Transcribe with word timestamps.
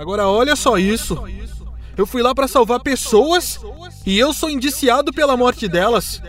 Agora 0.00 0.26
olha 0.26 0.56
só 0.56 0.78
isso. 0.78 1.22
Eu 1.94 2.06
fui 2.06 2.22
lá 2.22 2.34
para 2.34 2.48
salvar 2.48 2.80
pessoas 2.80 3.60
e 4.06 4.18
eu 4.18 4.32
sou 4.32 4.48
indiciado 4.48 5.12
pela 5.12 5.36
morte 5.36 5.68
delas. 5.68 6.22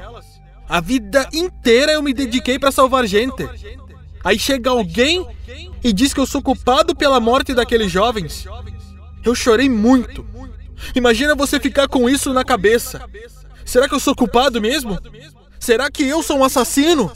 A 0.67 0.81
vida 0.81 1.25
inteira 1.31 1.93
eu 1.93 2.03
me 2.03 2.13
dediquei 2.13 2.59
para 2.59 2.69
salvar 2.69 3.07
gente. 3.07 3.47
Aí 4.25 4.37
chega 4.37 4.71
alguém 4.71 5.25
e 5.81 5.93
diz 5.93 6.13
que 6.13 6.19
eu 6.19 6.25
sou 6.25 6.41
culpado 6.41 6.93
pela 6.93 7.21
morte 7.21 7.53
daqueles 7.53 7.89
jovens. 7.89 8.45
Eu 9.23 9.33
chorei 9.33 9.69
muito. 9.69 10.25
Imagina 10.93 11.33
você 11.33 11.57
ficar 11.57 11.87
com 11.87 12.09
isso 12.09 12.33
na 12.33 12.43
cabeça. 12.43 13.09
Será 13.63 13.87
que 13.87 13.95
eu 13.95 14.01
sou 14.01 14.13
culpado 14.13 14.59
mesmo? 14.59 14.99
Será 15.57 15.89
que 15.89 16.03
eu 16.03 16.21
sou 16.21 16.39
um 16.39 16.43
assassino? 16.43 17.09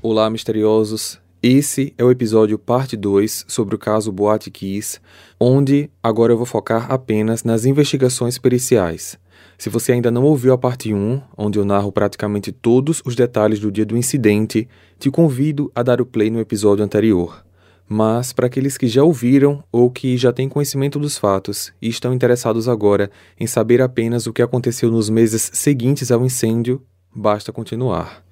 Olá, 0.00 0.30
misteriosos. 0.30 1.20
Esse 1.42 1.94
é 1.96 2.04
o 2.04 2.10
episódio 2.10 2.58
parte 2.58 2.98
2 2.98 3.46
sobre 3.48 3.74
o 3.74 3.78
caso 3.78 4.12
Boate 4.12 4.50
Kiss, 4.50 5.00
onde 5.40 5.88
agora 6.02 6.34
eu 6.34 6.36
vou 6.36 6.44
focar 6.44 6.92
apenas 6.92 7.44
nas 7.44 7.64
investigações 7.64 8.36
periciais. 8.36 9.18
Se 9.56 9.70
você 9.70 9.92
ainda 9.92 10.10
não 10.10 10.22
ouviu 10.24 10.52
a 10.52 10.58
parte 10.58 10.92
1, 10.92 11.18
onde 11.34 11.58
eu 11.58 11.64
narro 11.64 11.90
praticamente 11.90 12.52
todos 12.52 13.00
os 13.06 13.16
detalhes 13.16 13.58
do 13.58 13.72
dia 13.72 13.86
do 13.86 13.96
incidente, 13.96 14.68
te 14.98 15.10
convido 15.10 15.72
a 15.74 15.82
dar 15.82 15.98
o 15.98 16.04
play 16.04 16.28
no 16.28 16.40
episódio 16.40 16.84
anterior. 16.84 17.42
Mas, 17.88 18.34
para 18.34 18.46
aqueles 18.46 18.76
que 18.76 18.86
já 18.86 19.02
ouviram 19.02 19.64
ou 19.72 19.90
que 19.90 20.18
já 20.18 20.34
têm 20.34 20.46
conhecimento 20.46 20.98
dos 20.98 21.16
fatos 21.16 21.72
e 21.80 21.88
estão 21.88 22.12
interessados 22.12 22.68
agora 22.68 23.10
em 23.38 23.46
saber 23.46 23.80
apenas 23.80 24.26
o 24.26 24.32
que 24.34 24.42
aconteceu 24.42 24.90
nos 24.90 25.08
meses 25.08 25.50
seguintes 25.54 26.10
ao 26.10 26.22
incêndio, 26.22 26.82
basta 27.16 27.50
continuar. 27.50 28.22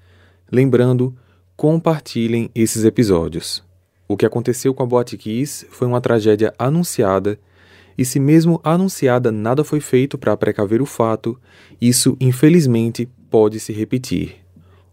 Lembrando, 0.51 1.15
compartilhem 1.59 2.49
esses 2.55 2.85
episódios. 2.85 3.61
O 4.07 4.15
que 4.15 4.25
aconteceu 4.25 4.73
com 4.73 4.81
a 4.81 4.85
Boate 4.85 5.17
Kiss 5.17 5.67
foi 5.69 5.89
uma 5.89 5.99
tragédia 5.99 6.53
anunciada 6.57 7.37
e 7.97 8.05
se 8.05 8.17
mesmo 8.17 8.61
anunciada 8.63 9.29
nada 9.29 9.61
foi 9.65 9.81
feito 9.81 10.17
para 10.17 10.37
precaver 10.37 10.81
o 10.81 10.85
fato, 10.85 11.37
isso 11.81 12.15
infelizmente 12.17 13.09
pode 13.29 13.59
se 13.59 13.73
repetir. 13.73 14.37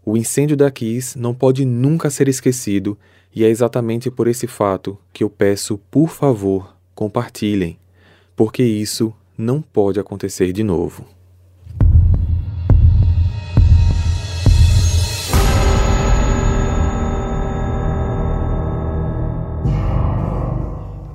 O 0.05 0.17
incêndio 0.17 0.57
da 0.57 0.69
Kiss 0.69 1.17
não 1.17 1.33
pode 1.33 1.63
nunca 1.63 2.09
ser 2.09 2.27
esquecido 2.27 2.97
e 3.33 3.45
é 3.45 3.47
exatamente 3.47 4.11
por 4.11 4.27
esse 4.27 4.45
fato 4.45 4.97
que 5.13 5.23
eu 5.23 5.29
peço, 5.29 5.77
por 5.89 6.09
favor, 6.09 6.75
compartilhem, 6.93 7.79
porque 8.35 8.61
isso 8.61 9.13
não 9.37 9.61
pode 9.61 10.01
acontecer 10.01 10.51
de 10.51 10.65
novo. 10.65 11.16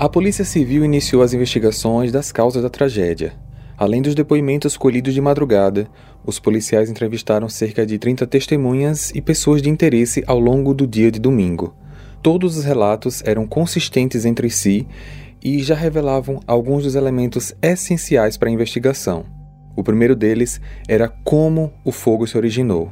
A 0.03 0.09
Polícia 0.09 0.45
Civil 0.45 0.85
iniciou 0.85 1.23
as 1.23 1.33
investigações 1.33 2.11
das 2.11 2.33
causas 2.33 2.61
da 2.61 2.69
tragédia. 2.69 3.35
Além 3.79 4.03
dos 4.03 4.17
depoimentos 4.17 4.77
colhidos 4.77 5.15
de 5.15 5.21
madrugada, 5.21 5.87
os 6.27 6.41
policiais 6.41 6.91
entrevistaram 6.91 7.49
cerca 7.49 7.87
de 7.87 8.01
30 8.01 8.27
testemunhas 8.27 9.13
e 9.15 9.23
pessoas 9.23 9.63
de 9.63 9.71
interesse 9.71 10.25
ao 10.27 10.41
longo 10.41 10.75
do 10.75 10.89
dia 10.89 11.09
de 11.09 11.21
domingo. 11.21 11.73
Todos 12.21 12.57
os 12.57 12.65
relatos 12.65 13.23
eram 13.25 13.47
consistentes 13.47 14.25
entre 14.25 14.51
si 14.51 14.89
e 15.41 15.63
já 15.63 15.77
revelavam 15.77 16.41
alguns 16.49 16.83
dos 16.83 16.97
elementos 16.97 17.55
essenciais 17.63 18.37
para 18.37 18.49
a 18.49 18.53
investigação. 18.53 19.25
O 19.77 19.85
primeiro 19.85 20.17
deles 20.17 20.61
era 20.89 21.09
como 21.09 21.73
o 21.85 21.93
fogo 21.93 22.27
se 22.27 22.37
originou. 22.37 22.91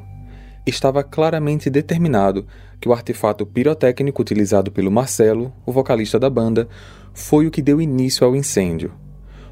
Estava 0.67 1.03
claramente 1.03 1.71
determinado 1.71 2.47
que 2.81 2.89
o 2.89 2.93
artefato 2.93 3.47
pirotécnico 3.47 4.21
utilizado 4.21 4.71
pelo 4.71 4.91
Marcelo, 4.91 5.53
o 5.65 5.73
vocalista 5.73 6.19
da 6.19 6.29
banda, 6.29 6.69
foi 7.13 7.47
o 7.47 7.51
que 7.51 7.63
deu 7.63 7.81
início 7.81 8.27
ao 8.27 8.37
incêndio. 8.37 8.93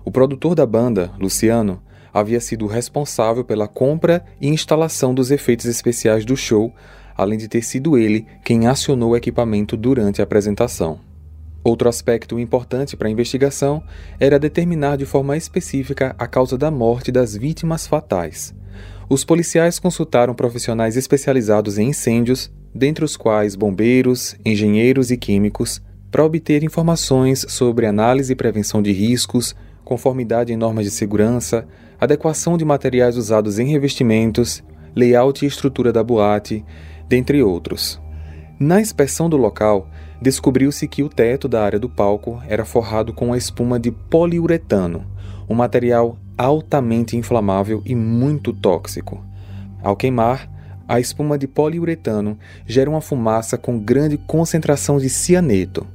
O 0.05 0.11
produtor 0.11 0.55
da 0.55 0.67
banda, 0.67 1.13
Luciano, 1.19 1.83
havia 2.13 2.41
sido 2.41 2.67
responsável 2.67 3.45
pela 3.45 3.69
compra 3.69 4.25
e 4.41 4.49
instalação 4.49 5.15
dos 5.15 5.31
efeitos 5.31 5.67
especiais 5.67 6.25
do 6.25 6.37
show, 6.37 6.73
além 7.17 7.39
de 7.39 7.49
ter 7.49 7.63
sido 7.63 7.99
ele 7.99 8.27
quem 8.45 8.67
acionou 8.67 9.11
o 9.11 9.17
equipamento 9.17 9.77
durante 9.77 10.21
a 10.21 10.25
apresentação. 10.25 11.01
Outro 11.65 11.89
aspecto 11.89 12.39
importante 12.39 12.97
para 12.97 13.09
a 13.09 13.11
investigação 13.11 13.83
era 14.19 14.39
determinar 14.39 14.97
de 14.97 15.05
forma 15.05 15.37
específica 15.37 16.15
a 16.19 16.27
causa 16.27 16.57
da 16.57 16.71
morte 16.71 17.11
das 17.11 17.37
vítimas 17.37 17.87
fatais. 17.87 18.55
Os 19.11 19.25
policiais 19.25 19.79
consultaram 19.79 20.35
profissionais 20.35 20.97
especializados 20.97 21.79
em 21.79 21.89
incêndios, 21.89 22.53
dentre 22.75 23.05
os 23.05 23.17
quais 23.17 23.57
bombeiros, 23.57 24.37
engenheiros 24.45 25.11
e 25.11 25.17
químicos, 25.17 25.81
para 26.11 26.25
obter 26.25 26.63
informações 26.63 27.47
sobre 27.49 27.87
análise 27.87 28.33
e 28.33 28.37
prevenção 28.37 28.83
de 28.83 28.93
riscos, 28.93 29.57
conformidade 29.83 30.53
em 30.53 30.57
normas 30.57 30.85
de 30.85 30.91
segurança, 30.91 31.67
adequação 31.99 32.59
de 32.59 32.65
materiais 32.67 33.17
usados 33.17 33.59
em 33.59 33.69
revestimentos, 33.69 34.63
layout 34.95 35.43
e 35.43 35.49
estrutura 35.49 35.91
da 35.91 36.05
boate, 36.05 36.63
dentre 37.09 37.43
outros. 37.43 37.99
Na 38.61 38.79
inspeção 38.79 39.31
do 39.31 39.39
local, 39.39 39.89
descobriu-se 40.21 40.87
que 40.87 41.03
o 41.03 41.09
teto 41.09 41.49
da 41.49 41.65
área 41.65 41.79
do 41.79 41.89
palco 41.89 42.43
era 42.47 42.65
forrado 42.65 43.15
com 43.15 43.33
a 43.33 43.39
espuma 43.39 43.81
de 43.81 43.91
poliuretano, 43.91 45.07
um 45.49 45.55
material 45.55 46.19
altamente 46.39 47.17
inflamável 47.17 47.83
e 47.85 47.95
muito 47.95 48.53
tóxico. 48.53 49.23
Ao 49.83 49.97
queimar, 49.97 50.49
a 50.87 50.99
espuma 50.99 51.37
de 51.37 51.47
poliuretano 51.47 52.39
gera 52.67 52.89
uma 52.89 53.03
fumaça 53.03 53.59
com 53.59 53.79
grande 53.79 54.17
concentração 54.17 54.99
de 54.99 55.11
cianeto, 55.11 55.87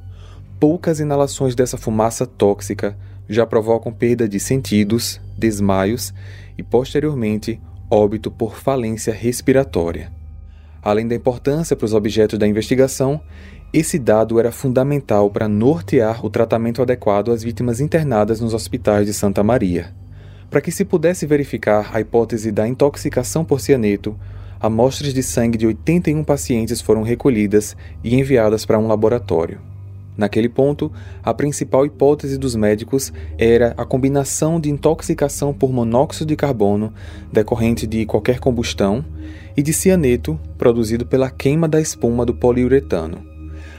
poucas 0.64 0.98
inalações 0.98 1.54
dessa 1.54 1.76
fumaça 1.76 2.26
tóxica 2.26 2.96
já 3.28 3.44
provocam 3.44 3.92
perda 3.92 4.26
de 4.26 4.40
sentidos, 4.40 5.20
desmaios 5.36 6.14
e, 6.56 6.62
posteriormente, 6.62 7.60
óbito 7.90 8.30
por 8.30 8.56
falência 8.56 9.12
respiratória. 9.12 10.10
Além 10.82 11.06
da 11.06 11.14
importância 11.14 11.76
para 11.76 11.84
os 11.84 11.92
objetos 11.92 12.38
da 12.38 12.46
investigação, 12.46 13.20
esse 13.74 13.98
dado 13.98 14.40
era 14.40 14.50
fundamental 14.50 15.30
para 15.30 15.48
nortear 15.48 16.24
o 16.24 16.30
tratamento 16.30 16.80
adequado 16.80 17.30
às 17.30 17.42
vítimas 17.42 17.78
internadas 17.78 18.40
nos 18.40 18.54
hospitais 18.54 19.06
de 19.06 19.12
Santa 19.12 19.42
Maria. 19.42 19.92
Para 20.54 20.60
que 20.60 20.70
se 20.70 20.84
pudesse 20.84 21.26
verificar 21.26 21.90
a 21.92 22.00
hipótese 22.00 22.52
da 22.52 22.68
intoxicação 22.68 23.44
por 23.44 23.60
cianeto, 23.60 24.16
amostras 24.60 25.12
de 25.12 25.20
sangue 25.20 25.58
de 25.58 25.66
81 25.66 26.22
pacientes 26.22 26.80
foram 26.80 27.02
recolhidas 27.02 27.76
e 28.04 28.14
enviadas 28.14 28.64
para 28.64 28.78
um 28.78 28.86
laboratório. 28.86 29.58
Naquele 30.16 30.48
ponto, 30.48 30.92
a 31.24 31.34
principal 31.34 31.84
hipótese 31.84 32.38
dos 32.38 32.54
médicos 32.54 33.12
era 33.36 33.74
a 33.76 33.84
combinação 33.84 34.60
de 34.60 34.70
intoxicação 34.70 35.52
por 35.52 35.72
monóxido 35.72 36.26
de 36.26 36.36
carbono 36.36 36.94
decorrente 37.32 37.84
de 37.84 38.06
qualquer 38.06 38.38
combustão 38.38 39.04
e 39.56 39.60
de 39.60 39.72
cianeto 39.72 40.38
produzido 40.56 41.04
pela 41.04 41.30
queima 41.30 41.66
da 41.66 41.80
espuma 41.80 42.24
do 42.24 42.32
poliuretano. 42.32 43.33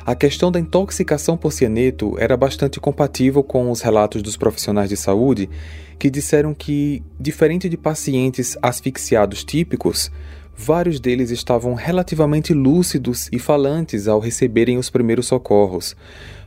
A 0.05 0.13
questão 0.13 0.51
da 0.51 0.59
intoxicação 0.59 1.35
por 1.35 1.51
cianeto 1.51 2.15
era 2.19 2.37
bastante 2.37 2.79
compatível 2.79 3.43
com 3.43 3.71
os 3.71 3.81
relatos 3.81 4.21
dos 4.21 4.37
profissionais 4.37 4.87
de 4.87 4.95
saúde 4.95 5.49
que 5.97 6.11
disseram 6.11 6.53
que, 6.53 7.01
diferente 7.19 7.67
de 7.67 7.75
pacientes 7.75 8.55
asfixiados 8.61 9.43
típicos, 9.43 10.11
Vários 10.57 11.01
deles 11.01 11.31
estavam 11.31 11.73
relativamente 11.73 12.53
lúcidos 12.53 13.27
e 13.31 13.37
falantes 13.37 14.07
ao 14.07 14.19
receberem 14.19 14.77
os 14.77 14.89
primeiros 14.89 15.27
socorros, 15.27 15.97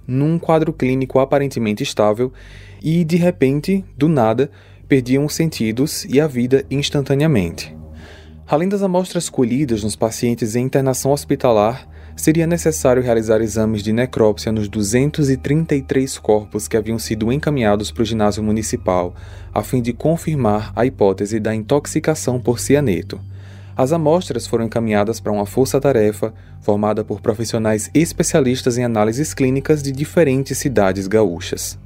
num 0.07 0.39
quadro 0.39 0.73
clínico 0.73 1.19
aparentemente 1.19 1.83
estável, 1.83 2.33
e 2.83 3.05
de 3.05 3.17
repente, 3.17 3.85
do 3.99 4.09
nada, 4.09 4.51
perdiam 4.89 5.27
os 5.27 5.35
sentidos 5.35 6.07
e 6.07 6.19
a 6.19 6.27
vida 6.27 6.65
instantaneamente. 6.71 7.77
Além 8.47 8.67
das 8.67 8.83
amostras 8.83 9.29
colhidas 9.29 9.85
nos 9.85 9.95
pacientes 9.95 10.57
em 10.57 10.65
internação 10.65 11.13
hospitalar, 11.13 11.87
seria 12.19 12.49
necessário 12.49 13.01
realizar 13.03 13.41
exames 13.41 13.83
de 13.83 13.93
necrópsia 13.93 14.51
nos 14.51 14.69
233 14.69 16.19
corpos 16.19 16.67
que 16.67 16.77
haviam 16.77 16.99
sido 16.99 17.33
encaminhados 17.33 17.93
para 17.93 18.03
o 18.03 18.05
ginásio 18.05 18.43
municipal, 18.43 19.15
a 19.55 19.63
fim 19.63 19.81
de 19.81 19.93
confirmar 19.93 20.73
a 20.75 20.85
hipótese 20.85 21.39
da 21.39 21.55
intoxicação 21.55 22.41
por 22.41 22.59
cianeto. 22.59 23.21
As 23.77 23.93
amostras 23.93 24.49
foram 24.49 24.65
encaminhadas 24.65 25.21
para 25.21 25.33
uma 25.33 25.47
força-tarefa 25.47 26.35
formada 26.61 27.05
por 27.05 27.21
profissionais 27.21 27.89
especialistas 27.95 28.77
em 28.77 28.83
análises 28.83 29.33
clínicas 29.33 29.81
de 29.81 29.93
diferentes 29.93 30.59
cidades 30.59 31.07
gaúchas. 31.07 31.79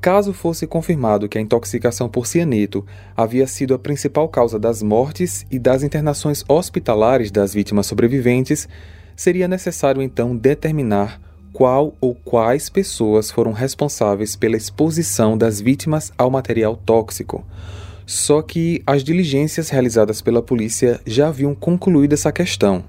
Caso 0.00 0.32
fosse 0.32 0.66
confirmado 0.66 1.28
que 1.28 1.38
a 1.38 1.40
intoxicação 1.40 2.08
por 2.08 2.26
cianeto 2.26 2.84
havia 3.16 3.46
sido 3.46 3.74
a 3.74 3.78
principal 3.78 4.28
causa 4.28 4.58
das 4.58 4.82
mortes 4.82 5.46
e 5.50 5.58
das 5.58 5.82
internações 5.82 6.44
hospitalares 6.48 7.30
das 7.30 7.54
vítimas 7.54 7.86
sobreviventes, 7.86 8.68
seria 9.16 9.48
necessário 9.48 10.02
então 10.02 10.36
determinar 10.36 11.20
qual 11.52 11.94
ou 12.00 12.14
quais 12.14 12.68
pessoas 12.68 13.30
foram 13.30 13.52
responsáveis 13.52 14.36
pela 14.36 14.56
exposição 14.56 15.36
das 15.36 15.60
vítimas 15.60 16.12
ao 16.18 16.30
material 16.30 16.76
tóxico 16.76 17.44
só 18.06 18.40
que 18.40 18.80
as 18.86 19.02
diligências 19.02 19.68
realizadas 19.68 20.22
pela 20.22 20.40
polícia 20.40 21.00
já 21.04 21.26
haviam 21.26 21.54
concluído 21.54 22.12
essa 22.12 22.30
questão. 22.30 22.84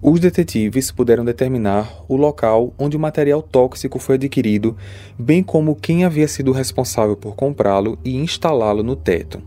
Os 0.00 0.18
detetives 0.18 0.90
puderam 0.90 1.24
determinar 1.24 2.02
o 2.08 2.16
local 2.16 2.72
onde 2.78 2.96
o 2.96 3.00
material 3.00 3.42
tóxico 3.42 3.98
foi 3.98 4.14
adquirido, 4.14 4.76
bem 5.18 5.42
como 5.42 5.76
quem 5.76 6.04
havia 6.04 6.26
sido 6.26 6.50
responsável 6.50 7.16
por 7.16 7.34
comprá-lo 7.36 7.98
e 8.04 8.16
instalá-lo 8.16 8.82
no 8.82 8.96
teto. 8.96 9.42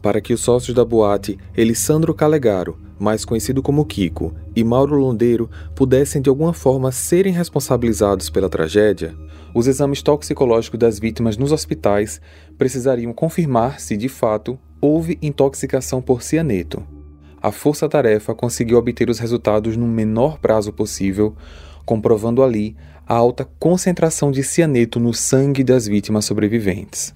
Para 0.00 0.20
que 0.20 0.32
os 0.32 0.40
sócios 0.40 0.74
da 0.74 0.84
boate, 0.84 1.36
Elisandro 1.56 2.14
Calegaro, 2.14 2.78
mais 3.00 3.24
conhecido 3.24 3.62
como 3.62 3.84
Kiko, 3.84 4.32
e 4.54 4.62
Mauro 4.62 4.96
Londeiro 4.96 5.50
pudessem 5.74 6.22
de 6.22 6.28
alguma 6.28 6.52
forma 6.52 6.92
serem 6.92 7.32
responsabilizados 7.32 8.30
pela 8.30 8.48
tragédia, 8.48 9.16
os 9.54 9.66
exames 9.66 10.02
toxicológicos 10.02 10.78
das 10.78 10.98
vítimas 10.98 11.36
nos 11.36 11.50
hospitais 11.50 12.20
precisariam 12.56 13.12
confirmar 13.12 13.80
se, 13.80 13.96
de 13.96 14.08
fato, 14.08 14.58
houve 14.80 15.18
intoxicação 15.20 16.00
por 16.00 16.22
cianeto 16.22 16.86
a 17.42 17.50
força-tarefa 17.50 18.34
conseguiu 18.34 18.76
obter 18.76 19.08
os 19.08 19.18
resultados 19.18 19.76
no 19.76 19.86
menor 19.86 20.38
prazo 20.38 20.72
possível, 20.72 21.34
comprovando 21.86 22.42
ali 22.42 22.76
a 23.06 23.14
alta 23.14 23.48
concentração 23.58 24.30
de 24.30 24.42
cianeto 24.42 25.00
no 25.00 25.14
sangue 25.14 25.64
das 25.64 25.86
vítimas 25.86 26.26
sobreviventes. 26.26 27.14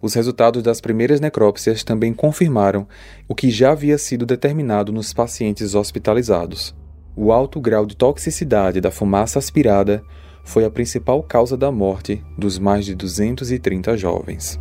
Os 0.00 0.14
resultados 0.14 0.62
das 0.62 0.80
primeiras 0.80 1.20
necrópsias 1.20 1.82
também 1.82 2.12
confirmaram 2.12 2.86
o 3.26 3.34
que 3.34 3.50
já 3.50 3.72
havia 3.72 3.96
sido 3.96 4.26
determinado 4.26 4.92
nos 4.92 5.12
pacientes 5.12 5.74
hospitalizados. 5.74 6.74
O 7.16 7.32
alto 7.32 7.60
grau 7.60 7.86
de 7.86 7.96
toxicidade 7.96 8.80
da 8.80 8.90
fumaça 8.90 9.38
aspirada 9.38 10.02
foi 10.44 10.64
a 10.64 10.70
principal 10.70 11.22
causa 11.22 11.56
da 11.56 11.72
morte 11.72 12.22
dos 12.36 12.58
mais 12.58 12.84
de 12.84 12.94
230 12.94 13.96
jovens. 13.96 14.60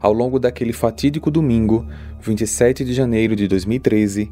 Ao 0.00 0.12
longo 0.12 0.40
daquele 0.40 0.72
fatídico 0.72 1.30
domingo, 1.30 1.86
27 2.20 2.84
de 2.84 2.92
janeiro 2.92 3.36
de 3.36 3.46
2013, 3.46 4.30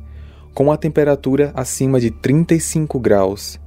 com 0.52 0.72
a 0.72 0.76
temperatura 0.76 1.52
acima 1.54 2.00
de 2.00 2.10
35 2.10 2.98
graus, 2.98 3.60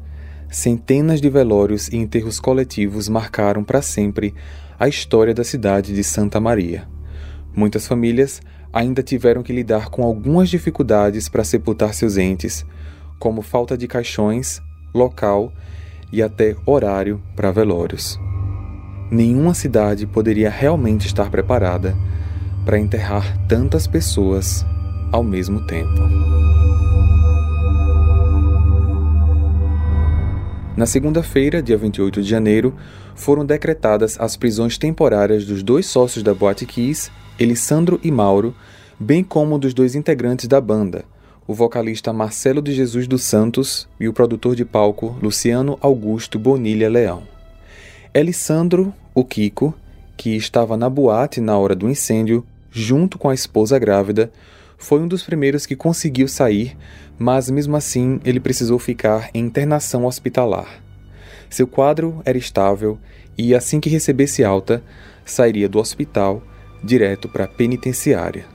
centenas 0.50 1.22
de 1.22 1.30
velórios 1.30 1.88
e 1.88 1.95
enterros 1.95 2.40
coletivos 2.40 3.07
marcaram 3.07 3.63
para 3.63 3.81
sempre 3.81 4.36
a 4.83 4.89
história 4.89 5.33
da 5.33 5.45
cidade 5.45 5.95
de 5.95 6.03
Santa 6.03 6.41
Maria. 6.41 6.85
Muitas 7.56 7.88
famílias 7.88 8.41
ainda 8.74 9.01
tiveram 9.01 9.41
que 9.41 9.53
lidar 9.53 9.88
com 9.88 10.03
algumas 10.03 10.50
dificuldades 10.50 11.30
para 11.30 11.45
sepultar 11.45 11.94
seus 11.94 12.18
entes, 12.18 12.65
como 13.18 13.41
falta 13.41 13.77
de 13.77 13.88
caixões, 13.88 14.62
local 14.94 15.53
e 16.12 16.21
até 16.21 16.57
horário 16.65 17.24
para 17.33 17.50
velórios. 17.50 18.19
Nenhuma 19.09 19.53
cidade 19.53 20.06
poderia 20.06 20.50
realmente 20.50 21.07
estar 21.07 21.31
preparada 21.31 21.95
para 22.65 22.77
enterrar 22.77 23.38
tantas 23.47 23.88
pessoas 23.88 24.65
ao 25.13 25.24
mesmo 25.24 25.65
tempo. 25.65 26.01
Na 30.75 30.85
segunda-feira, 30.85 31.62
dia 31.62 31.77
28 31.77 32.21
de 32.21 32.27
janeiro, 32.27 32.75
foram 33.15 33.45
decretadas 33.45 34.19
as 34.19 34.36
prisões 34.36 34.77
temporárias 34.77 35.45
dos 35.45 35.63
dois 35.63 35.86
sócios 35.86 36.24
da 36.24 36.33
Boate 36.33 36.65
Kiss, 36.65 37.12
Elisandro 37.39 38.00
e 38.04 38.12
Mauro, 38.12 38.56
bem 39.00 39.24
como 39.24 39.57
dos 39.57 39.74
dois 39.74 39.95
integrantes 39.95 40.48
da 40.48 40.62
banda, 40.62 41.06
o 41.48 41.54
vocalista 41.54 42.13
Marcelo 42.13 42.62
de 42.62 42.74
Jesus 42.74 43.07
dos 43.07 43.24
Santos 43.24 43.88
e 44.00 44.07
o 44.07 44.13
produtor 44.13 44.56
de 44.56 44.63
palco 44.63 45.18
Luciano 45.21 45.77
Augusto 45.81 46.39
Bonilha 46.39 46.89
Leão. 46.89 47.24
Elisandro, 48.13 48.94
o 49.13 49.25
Kiko, 49.25 49.74
que 50.16 50.36
estava 50.36 50.77
na 50.77 50.89
boate 50.89 51.42
na 51.42 51.57
hora 51.57 51.75
do 51.75 51.89
incêndio, 51.89 52.45
junto 52.71 53.18
com 53.18 53.30
a 53.30 53.33
esposa 53.33 53.77
grávida, 53.80 54.31
foi 54.77 55.00
um 55.00 55.07
dos 55.07 55.24
primeiros 55.24 55.66
que 55.66 55.75
conseguiu 55.75 56.27
sair, 56.27 56.77
mas 57.18 57.50
mesmo 57.50 57.75
assim 57.75 58.19
ele 58.25 58.39
precisou 58.39 58.77
ficar 58.77 59.30
em 59.33 59.45
internação 59.45 60.06
hospitalar. 60.06 60.82
Seu 61.54 61.68
quadro 61.68 62.20
era 62.26 62.36
estável 62.36 62.98
e, 63.38 63.54
assim 63.54 63.80
que 63.80 63.88
recebesse 63.88 64.44
alta, 64.44 64.84
sairia 65.24 65.70
do 65.70 65.78
hospital 65.78 66.42
direto 66.84 67.30
para 67.30 67.44
a 67.44 67.48
penitenciária. 67.48 68.46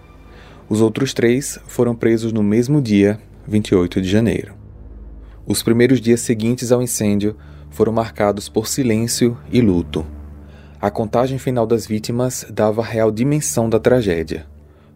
Os 0.68 0.80
outros 0.80 1.14
três 1.14 1.60
foram 1.68 1.94
presos 1.94 2.32
no 2.32 2.42
mesmo 2.42 2.82
dia, 2.82 3.20
28 3.46 4.02
de 4.02 4.08
janeiro. 4.08 4.52
Os 5.46 5.62
primeiros 5.62 6.00
dias 6.00 6.22
seguintes 6.22 6.72
ao 6.72 6.82
incêndio 6.82 7.36
foram 7.70 7.92
marcados 7.92 8.48
por 8.48 8.66
silêncio 8.66 9.38
e 9.52 9.60
luto. 9.60 10.04
A 10.80 10.90
contagem 10.90 11.38
final 11.38 11.68
das 11.68 11.86
vítimas 11.86 12.44
dava 12.50 12.82
a 12.82 12.84
real 12.84 13.12
dimensão 13.12 13.70
da 13.70 13.78
tragédia. 13.78 14.44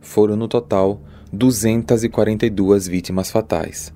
Foram, 0.01 0.35
no 0.35 0.49
total, 0.49 1.01
242 1.33 2.89
vítimas 2.89 3.31
fatais. 3.31 3.93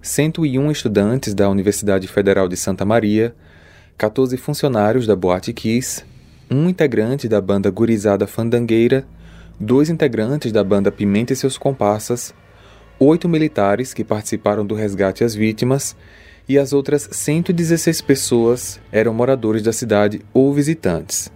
101 0.00 0.70
estudantes 0.70 1.34
da 1.34 1.48
Universidade 1.50 2.06
Federal 2.06 2.48
de 2.48 2.56
Santa 2.56 2.84
Maria, 2.84 3.34
14 3.96 4.36
funcionários 4.36 5.06
da 5.06 5.16
Boate 5.16 5.52
Kiss, 5.52 6.04
um 6.50 6.68
integrante 6.68 7.28
da 7.28 7.40
banda 7.40 7.70
Gurizada 7.70 8.26
Fandangueira, 8.26 9.04
dois 9.58 9.90
integrantes 9.90 10.52
da 10.52 10.62
banda 10.62 10.92
Pimenta 10.92 11.32
e 11.32 11.36
seus 11.36 11.58
comparsas, 11.58 12.32
oito 12.98 13.28
militares 13.28 13.92
que 13.92 14.04
participaram 14.04 14.64
do 14.64 14.74
resgate 14.74 15.24
às 15.24 15.34
vítimas 15.34 15.96
e 16.48 16.58
as 16.58 16.72
outras 16.72 17.08
116 17.10 18.00
pessoas 18.00 18.80
eram 18.92 19.12
moradores 19.12 19.62
da 19.62 19.72
cidade 19.72 20.20
ou 20.32 20.54
visitantes. 20.54 21.30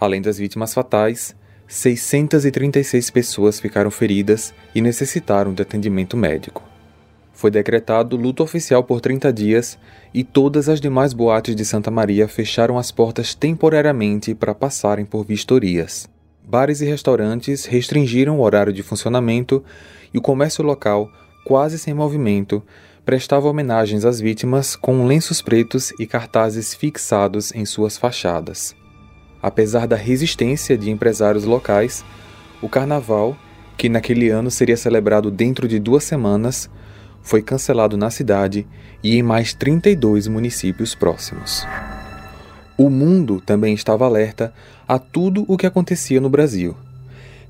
Além 0.00 0.22
das 0.22 0.38
vítimas 0.38 0.72
fatais, 0.72 1.34
636 1.66 3.10
pessoas 3.10 3.58
ficaram 3.58 3.90
feridas 3.90 4.54
e 4.74 4.80
necessitaram 4.80 5.52
de 5.52 5.62
atendimento 5.62 6.16
médico. 6.16 6.71
Foi 7.42 7.50
decretado 7.50 8.16
luto 8.16 8.40
oficial 8.44 8.84
por 8.84 9.00
30 9.00 9.32
dias 9.32 9.76
e 10.14 10.22
todas 10.22 10.68
as 10.68 10.80
demais 10.80 11.12
boates 11.12 11.56
de 11.56 11.64
Santa 11.64 11.90
Maria 11.90 12.28
fecharam 12.28 12.78
as 12.78 12.92
portas 12.92 13.34
temporariamente 13.34 14.32
para 14.32 14.54
passarem 14.54 15.04
por 15.04 15.26
vistorias. 15.26 16.08
Bares 16.40 16.80
e 16.80 16.84
restaurantes 16.84 17.64
restringiram 17.64 18.38
o 18.38 18.42
horário 18.42 18.72
de 18.72 18.80
funcionamento 18.80 19.60
e 20.14 20.18
o 20.18 20.22
comércio 20.22 20.62
local, 20.62 21.10
quase 21.44 21.80
sem 21.80 21.92
movimento, 21.92 22.62
prestava 23.04 23.48
homenagens 23.48 24.04
às 24.04 24.20
vítimas 24.20 24.76
com 24.76 25.04
lenços 25.04 25.42
pretos 25.42 25.92
e 25.98 26.06
cartazes 26.06 26.72
fixados 26.72 27.52
em 27.56 27.64
suas 27.66 27.98
fachadas. 27.98 28.72
Apesar 29.42 29.88
da 29.88 29.96
resistência 29.96 30.78
de 30.78 30.92
empresários 30.92 31.42
locais, 31.42 32.04
o 32.62 32.68
carnaval, 32.68 33.36
que 33.76 33.88
naquele 33.88 34.28
ano 34.30 34.48
seria 34.48 34.76
celebrado 34.76 35.28
dentro 35.28 35.66
de 35.66 35.80
duas 35.80 36.04
semanas, 36.04 36.70
foi 37.22 37.42
cancelado 37.42 37.96
na 37.96 38.10
cidade 38.10 38.66
e 39.02 39.16
em 39.16 39.22
mais 39.22 39.54
32 39.54 40.28
municípios 40.28 40.94
próximos. 40.94 41.66
O 42.76 42.90
mundo 42.90 43.40
também 43.40 43.74
estava 43.74 44.04
alerta 44.04 44.52
a 44.88 44.98
tudo 44.98 45.44
o 45.46 45.56
que 45.56 45.66
acontecia 45.66 46.20
no 46.20 46.28
Brasil. 46.28 46.76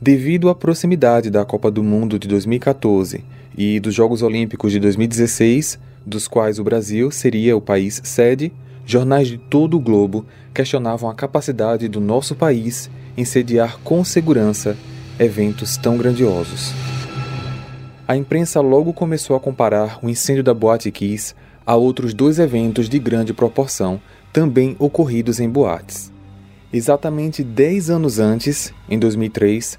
Devido 0.00 0.48
à 0.48 0.54
proximidade 0.54 1.30
da 1.30 1.44
Copa 1.44 1.70
do 1.70 1.82
Mundo 1.82 2.18
de 2.18 2.26
2014 2.28 3.24
e 3.56 3.78
dos 3.78 3.94
Jogos 3.94 4.22
Olímpicos 4.22 4.72
de 4.72 4.80
2016, 4.80 5.78
dos 6.04 6.26
quais 6.26 6.58
o 6.58 6.64
Brasil 6.64 7.10
seria 7.10 7.56
o 7.56 7.60
país 7.60 8.00
sede, 8.04 8.52
jornais 8.84 9.28
de 9.28 9.38
todo 9.38 9.76
o 9.76 9.80
globo 9.80 10.26
questionavam 10.52 11.08
a 11.08 11.14
capacidade 11.14 11.88
do 11.88 12.00
nosso 12.00 12.34
país 12.34 12.90
em 13.16 13.24
sediar 13.24 13.78
com 13.84 14.04
segurança 14.04 14.76
eventos 15.18 15.76
tão 15.76 15.96
grandiosos. 15.96 16.72
A 18.06 18.16
imprensa 18.16 18.60
logo 18.60 18.92
começou 18.92 19.36
a 19.36 19.40
comparar 19.40 20.00
o 20.02 20.08
incêndio 20.08 20.42
da 20.42 20.52
Boate 20.52 20.90
Kiss 20.90 21.34
a 21.64 21.76
outros 21.76 22.12
dois 22.12 22.40
eventos 22.40 22.88
de 22.88 22.98
grande 22.98 23.32
proporção 23.32 24.00
também 24.32 24.74
ocorridos 24.78 25.38
em 25.38 25.48
boates. 25.48 26.12
Exatamente 26.72 27.44
10 27.44 27.90
anos 27.90 28.18
antes, 28.18 28.72
em 28.88 28.98
2003, 28.98 29.78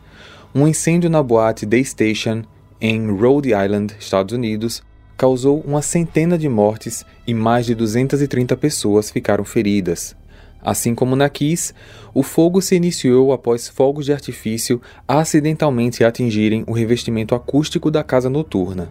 um 0.56 0.68
incêndio 0.68 1.10
na 1.10 1.22
boate 1.22 1.66
Day 1.66 1.84
Station 1.84 2.44
em 2.80 3.08
Rhode 3.12 3.50
Island, 3.50 3.96
Estados 4.00 4.34
Unidos, 4.34 4.84
causou 5.18 5.62
uma 5.62 5.82
centena 5.82 6.38
de 6.38 6.48
mortes 6.48 7.06
e 7.26 7.34
mais 7.34 7.66
de 7.66 7.74
230 7.74 8.56
pessoas 8.58 9.10
ficaram 9.10 9.44
feridas. 9.44 10.16
Assim 10.64 10.96
como 10.96 11.16
na 11.16 11.28
Kiss, 11.28 11.74
o 12.14 12.24
fogo 12.24 12.62
se 12.62 12.76
iniciou 12.76 13.34
após 13.34 13.68
fogos 13.68 14.06
de 14.06 14.14
artifício 14.14 14.82
acidentalmente 15.06 16.04
atingirem 16.04 16.64
o 16.66 16.72
revestimento 16.72 17.36
acústico 17.36 17.92
da 17.92 18.02
casa 18.04 18.30
noturna. 18.30 18.90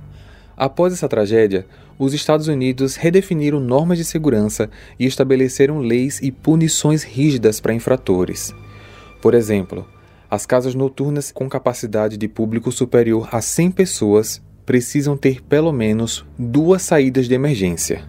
Após 0.55 0.93
essa 0.93 1.09
tragédia, 1.09 1.67
os 1.99 2.13
Estados 2.13 2.47
Unidos 2.47 2.97
redefiniram 2.97 3.59
normas 3.59 3.97
de 3.97 4.05
segurança 4.05 4.69
e 4.99 5.07
estabeleceram 5.07 5.79
leis 5.79 6.21
e 6.21 6.31
punições 6.31 7.03
rígidas 7.03 7.59
para 7.59 7.73
infratores. 7.73 8.55
Por 9.23 9.35
exemplo, 9.35 9.87
as 10.31 10.45
casas 10.45 10.75
noturnas 10.75 11.33
com 11.33 11.49
capacidade 11.49 12.17
de 12.17 12.29
público 12.29 12.71
superior 12.71 13.29
a 13.33 13.41
100 13.41 13.71
pessoas 13.71 14.43
precisam 14.67 15.17
ter 15.17 15.43
pelo 15.43 15.73
menos 15.73 16.25
duas 16.39 16.83
saídas 16.83 17.29
de 17.29 17.35
emergência. 17.35 18.05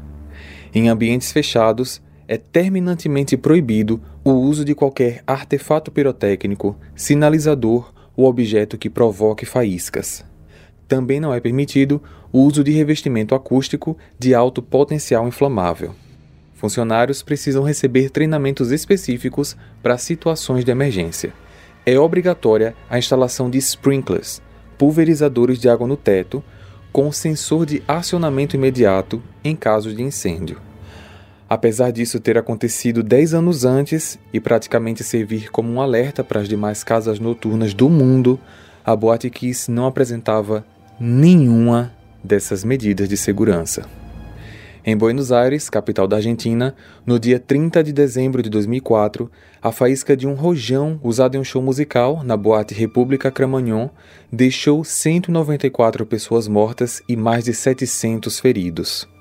Em 0.74 0.90
ambientes 0.90 1.32
fechados, 1.32 2.02
é 2.34 2.38
terminantemente 2.38 3.38
proibido 3.38 4.02
o 4.24 4.32
uso 4.32 4.66
de 4.66 4.74
qualquer 4.74 5.22
artefato 5.28 5.92
pirotécnico, 5.92 6.76
sinalizador 6.96 7.94
ou 8.18 8.26
objeto 8.26 8.76
que 8.76 8.90
provoque 8.90 9.46
faíscas. 9.46 10.26
também 10.88 11.20
não 11.20 11.34
é 11.34 11.40
permitido 11.40 12.02
o 12.32 12.40
uso 12.40 12.64
de 12.64 12.72
revestimento 12.72 13.36
acústico 13.36 13.96
de 14.18 14.34
alto 14.34 14.64
potencial 14.64 15.28
inflamável. 15.28 15.94
Funcionários 16.56 17.22
precisam 17.22 17.64
receber 17.64 18.10
treinamentos 18.10 18.72
específicos 18.72 19.56
para 19.82 19.98
situações 19.98 20.66
de 20.66 20.72
emergência. 20.72 21.34
É 21.86 22.00
obrigatória 22.00 22.76
a 22.90 22.98
instalação 22.98 23.48
de 23.50 23.60
sprinklers, 23.60 24.42
pulverizadores 24.78 25.60
de 25.60 25.70
água 25.70 25.88
no 25.88 25.98
teto, 25.98 26.44
com 26.92 27.12
sensor 27.12 27.66
de 27.66 27.84
acionamento 27.88 28.56
imediato 28.56 29.22
em 29.44 29.56
caso 29.56 29.94
de 29.94 30.02
incêndio. 30.02 30.73
Apesar 31.54 31.92
disso 31.92 32.20
ter 32.20 32.36
acontecido 32.36 33.04
10 33.04 33.36
anos 33.36 33.64
antes 33.64 34.18
e 34.34 34.40
praticamente 34.40 35.04
servir 35.04 35.52
como 35.52 35.72
um 35.72 35.80
alerta 35.80 36.24
para 36.24 36.42
as 36.42 36.50
demais 36.50 36.84
casas 36.84 37.20
noturnas 37.20 37.76
do 37.76 37.92
mundo, 37.92 38.40
a 38.84 38.96
Boate 38.96 39.30
Kiss 39.30 39.70
não 39.70 39.86
apresentava 39.86 40.66
nenhuma 41.00 41.94
dessas 42.24 42.64
medidas 42.64 43.08
de 43.08 43.16
segurança. 43.16 43.88
Em 44.84 44.98
Buenos 44.98 45.32
Aires, 45.32 45.70
capital 45.70 46.08
da 46.08 46.16
Argentina, 46.16 46.74
no 47.06 47.20
dia 47.20 47.38
30 47.38 47.84
de 47.84 47.94
dezembro 47.94 48.42
de 48.42 48.50
2004, 48.50 49.30
a 49.62 49.72
faísca 49.72 50.18
de 50.18 50.26
um 50.26 50.34
rojão 50.34 51.00
usado 51.04 51.38
em 51.38 51.40
um 51.40 51.44
show 51.44 51.62
musical 51.62 52.24
na 52.24 52.36
boate 52.36 52.74
República 52.74 53.30
Cramagnon 53.30 53.90
deixou 54.32 54.84
194 54.84 56.04
pessoas 56.04 56.48
mortas 56.48 57.04
e 57.08 57.16
mais 57.16 57.44
de 57.44 57.54
700 57.54 58.40
feridos. 58.40 59.13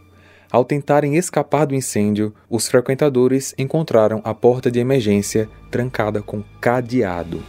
Ao 0.53 0.67
tentarem 0.67 1.17
escapar 1.17 1.65
do 1.65 1.75
incêndio, 1.75 2.35
os 2.51 2.69
frequentadores 2.69 3.55
encontraram 3.57 4.21
a 4.23 4.35
porta 4.35 4.71
de 4.71 4.79
emergência 4.79 5.49
trancada 5.71 6.21
com 6.21 6.45
cadeado. 6.61 7.43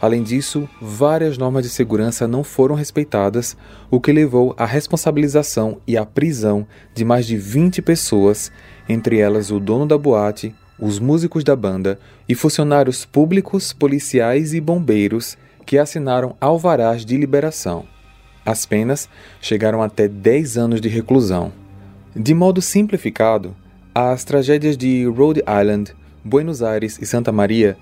Além 0.00 0.22
disso, 0.22 0.66
várias 0.80 1.36
normas 1.36 1.64
de 1.64 1.68
segurança 1.68 2.26
não 2.26 2.42
foram 2.42 2.74
respeitadas, 2.74 3.54
o 3.90 4.00
que 4.00 4.10
levou 4.10 4.54
à 4.56 4.64
responsabilização 4.64 5.82
e 5.86 5.98
à 5.98 6.06
prisão 6.06 6.66
de 6.94 7.04
mais 7.04 7.26
de 7.26 7.36
20 7.36 7.82
pessoas, 7.82 8.50
entre 8.88 9.18
elas 9.18 9.50
o 9.50 9.60
dono 9.60 9.86
da 9.86 9.98
boate, 9.98 10.54
os 10.78 10.98
músicos 10.98 11.44
da 11.44 11.54
banda 11.54 12.00
e 12.26 12.34
funcionários 12.34 13.04
públicos, 13.04 13.74
policiais 13.74 14.54
e 14.54 14.62
bombeiros 14.62 15.36
que 15.66 15.76
assinaram 15.76 16.34
alvarás 16.40 17.04
de 17.04 17.18
liberação. 17.18 17.84
As 18.46 18.64
penas 18.64 19.10
chegaram 19.42 19.82
até 19.82 20.08
10 20.08 20.56
anos 20.56 20.80
de 20.80 20.88
reclusão. 20.88 21.59
De 22.14 22.34
modo 22.34 22.60
simplificado, 22.60 23.54
as 23.94 24.24
tragédias 24.24 24.76
de 24.76 25.04
Rhode 25.06 25.42
Island, 25.42 25.94
Buenos 26.24 26.60
Aires 26.60 26.98
e 27.00 27.06
Santa 27.06 27.30
Maria 27.30 27.76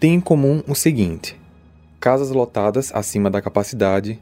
têm 0.00 0.14
em 0.14 0.20
comum 0.20 0.64
o 0.66 0.74
seguinte: 0.74 1.36
casas 2.00 2.30
lotadas 2.30 2.90
acima 2.92 3.30
da 3.30 3.40
capacidade, 3.40 4.18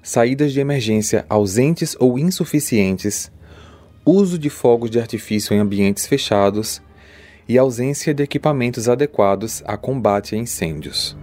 saídas 0.00 0.52
de 0.52 0.60
emergência 0.60 1.26
ausentes 1.28 1.96
ou 1.98 2.20
insuficientes, 2.20 3.32
uso 4.06 4.38
de 4.38 4.48
fogos 4.48 4.88
de 4.88 5.00
artifício 5.00 5.54
em 5.54 5.58
ambientes 5.58 6.06
fechados 6.06 6.80
e 7.48 7.58
ausência 7.58 8.14
de 8.14 8.22
equipamentos 8.22 8.88
adequados 8.88 9.60
a 9.66 9.76
combate 9.76 10.36
a 10.36 10.38
incêndios. 10.38 11.16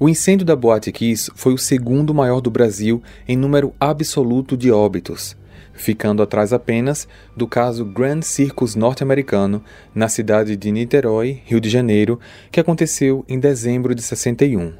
O 0.00 0.08
incêndio 0.08 0.44
da 0.44 0.56
Boate 0.56 0.90
Kiss 0.90 1.30
foi 1.36 1.54
o 1.54 1.58
segundo 1.58 2.12
maior 2.12 2.40
do 2.40 2.50
Brasil 2.50 3.00
em 3.26 3.36
número 3.36 3.72
absoluto 3.78 4.56
de 4.56 4.72
óbitos, 4.72 5.36
ficando 5.78 6.22
atrás 6.22 6.52
apenas 6.52 7.08
do 7.36 7.46
caso 7.46 7.84
Grand 7.84 8.20
Circus 8.20 8.74
norte-americano 8.74 9.62
na 9.94 10.08
cidade 10.08 10.56
de 10.56 10.70
Niterói, 10.70 11.40
Rio 11.46 11.60
de 11.60 11.70
Janeiro, 11.70 12.18
que 12.50 12.60
aconteceu 12.60 13.24
em 13.28 13.38
dezembro 13.38 13.94
de 13.94 14.02
61. 14.02 14.74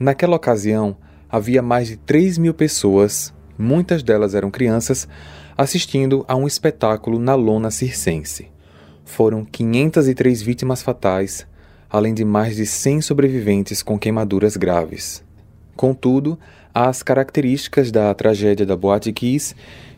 Naquela 0.00 0.34
ocasião, 0.34 0.96
havia 1.30 1.62
mais 1.62 1.88
de 1.88 1.96
3 1.96 2.38
mil 2.38 2.54
pessoas, 2.54 3.32
muitas 3.56 4.02
delas 4.02 4.34
eram 4.34 4.50
crianças, 4.50 5.06
assistindo 5.56 6.24
a 6.26 6.34
um 6.34 6.46
espetáculo 6.46 7.18
na 7.18 7.34
lona 7.34 7.70
circense. 7.70 8.50
Foram 9.04 9.44
503 9.44 10.40
vítimas 10.40 10.82
fatais, 10.82 11.46
além 11.90 12.14
de 12.14 12.24
mais 12.24 12.56
de 12.56 12.64
100 12.64 13.02
sobreviventes 13.02 13.82
com 13.82 13.98
queimaduras 13.98 14.56
graves. 14.56 15.22
Contudo, 15.76 16.38
as 16.74 17.02
características 17.02 17.90
da 17.90 18.14
tragédia 18.14 18.64
da 18.64 18.76
Boate 18.76 19.12
Kiss, 19.12 19.54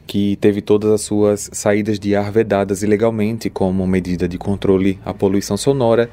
que 0.06 0.37
teve 0.37 0.61
todas 0.61 0.90
as 0.90 1.00
suas 1.02 1.50
saídas 1.52 1.99
de 1.99 2.14
ar 2.14 2.30
vedadas 2.30 2.82
ilegalmente 2.82 3.49
como 3.49 3.87
medida 3.87 4.28
de 4.28 4.38
controle 4.38 4.99
à 5.04 5.14
poluição 5.14 5.56
sonora, 5.56 6.11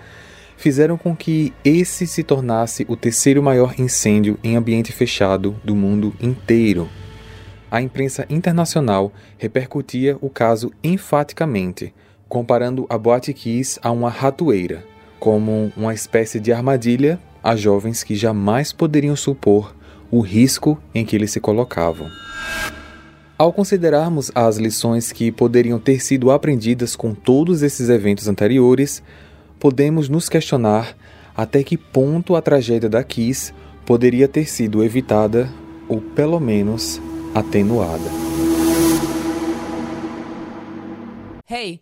fizeram 0.57 0.97
com 0.97 1.15
que 1.15 1.51
esse 1.65 2.05
se 2.05 2.23
tornasse 2.23 2.85
o 2.87 2.95
terceiro 2.95 3.41
maior 3.41 3.73
incêndio 3.79 4.37
em 4.43 4.55
ambiente 4.55 4.91
fechado 4.91 5.55
do 5.63 5.75
mundo 5.75 6.13
inteiro. 6.21 6.87
A 7.69 7.81
imprensa 7.81 8.25
internacional 8.29 9.11
repercutia 9.37 10.17
o 10.21 10.29
caso 10.29 10.71
enfaticamente, 10.83 11.93
comparando 12.27 12.85
a 12.89 12.97
Boate 12.97 13.33
Kiss 13.33 13.79
a 13.81 13.91
uma 13.91 14.09
ratoeira, 14.09 14.85
como 15.19 15.71
uma 15.75 15.93
espécie 15.93 16.39
de 16.39 16.51
armadilha 16.51 17.19
a 17.43 17.55
jovens 17.55 18.03
que 18.03 18.15
jamais 18.15 18.71
poderiam 18.71 19.15
supor 19.15 19.75
o 20.11 20.19
risco 20.19 20.77
em 20.93 21.05
que 21.05 21.15
eles 21.15 21.31
se 21.31 21.39
colocavam. 21.39 22.09
Ao 23.41 23.51
considerarmos 23.51 24.31
as 24.35 24.57
lições 24.57 25.11
que 25.11 25.31
poderiam 25.31 25.79
ter 25.79 25.99
sido 25.99 26.29
aprendidas 26.29 26.95
com 26.95 27.15
todos 27.15 27.63
esses 27.63 27.89
eventos 27.89 28.27
anteriores, 28.27 29.01
podemos 29.59 30.07
nos 30.07 30.29
questionar 30.29 30.95
até 31.35 31.63
que 31.63 31.75
ponto 31.75 32.35
a 32.35 32.41
tragédia 32.43 32.87
da 32.87 33.03
Kiss 33.03 33.51
poderia 33.83 34.27
ter 34.27 34.47
sido 34.47 34.83
evitada 34.83 35.51
ou 35.89 35.99
pelo 35.99 36.39
menos 36.39 37.01
atenuada. 37.33 38.11
Hey, 41.49 41.81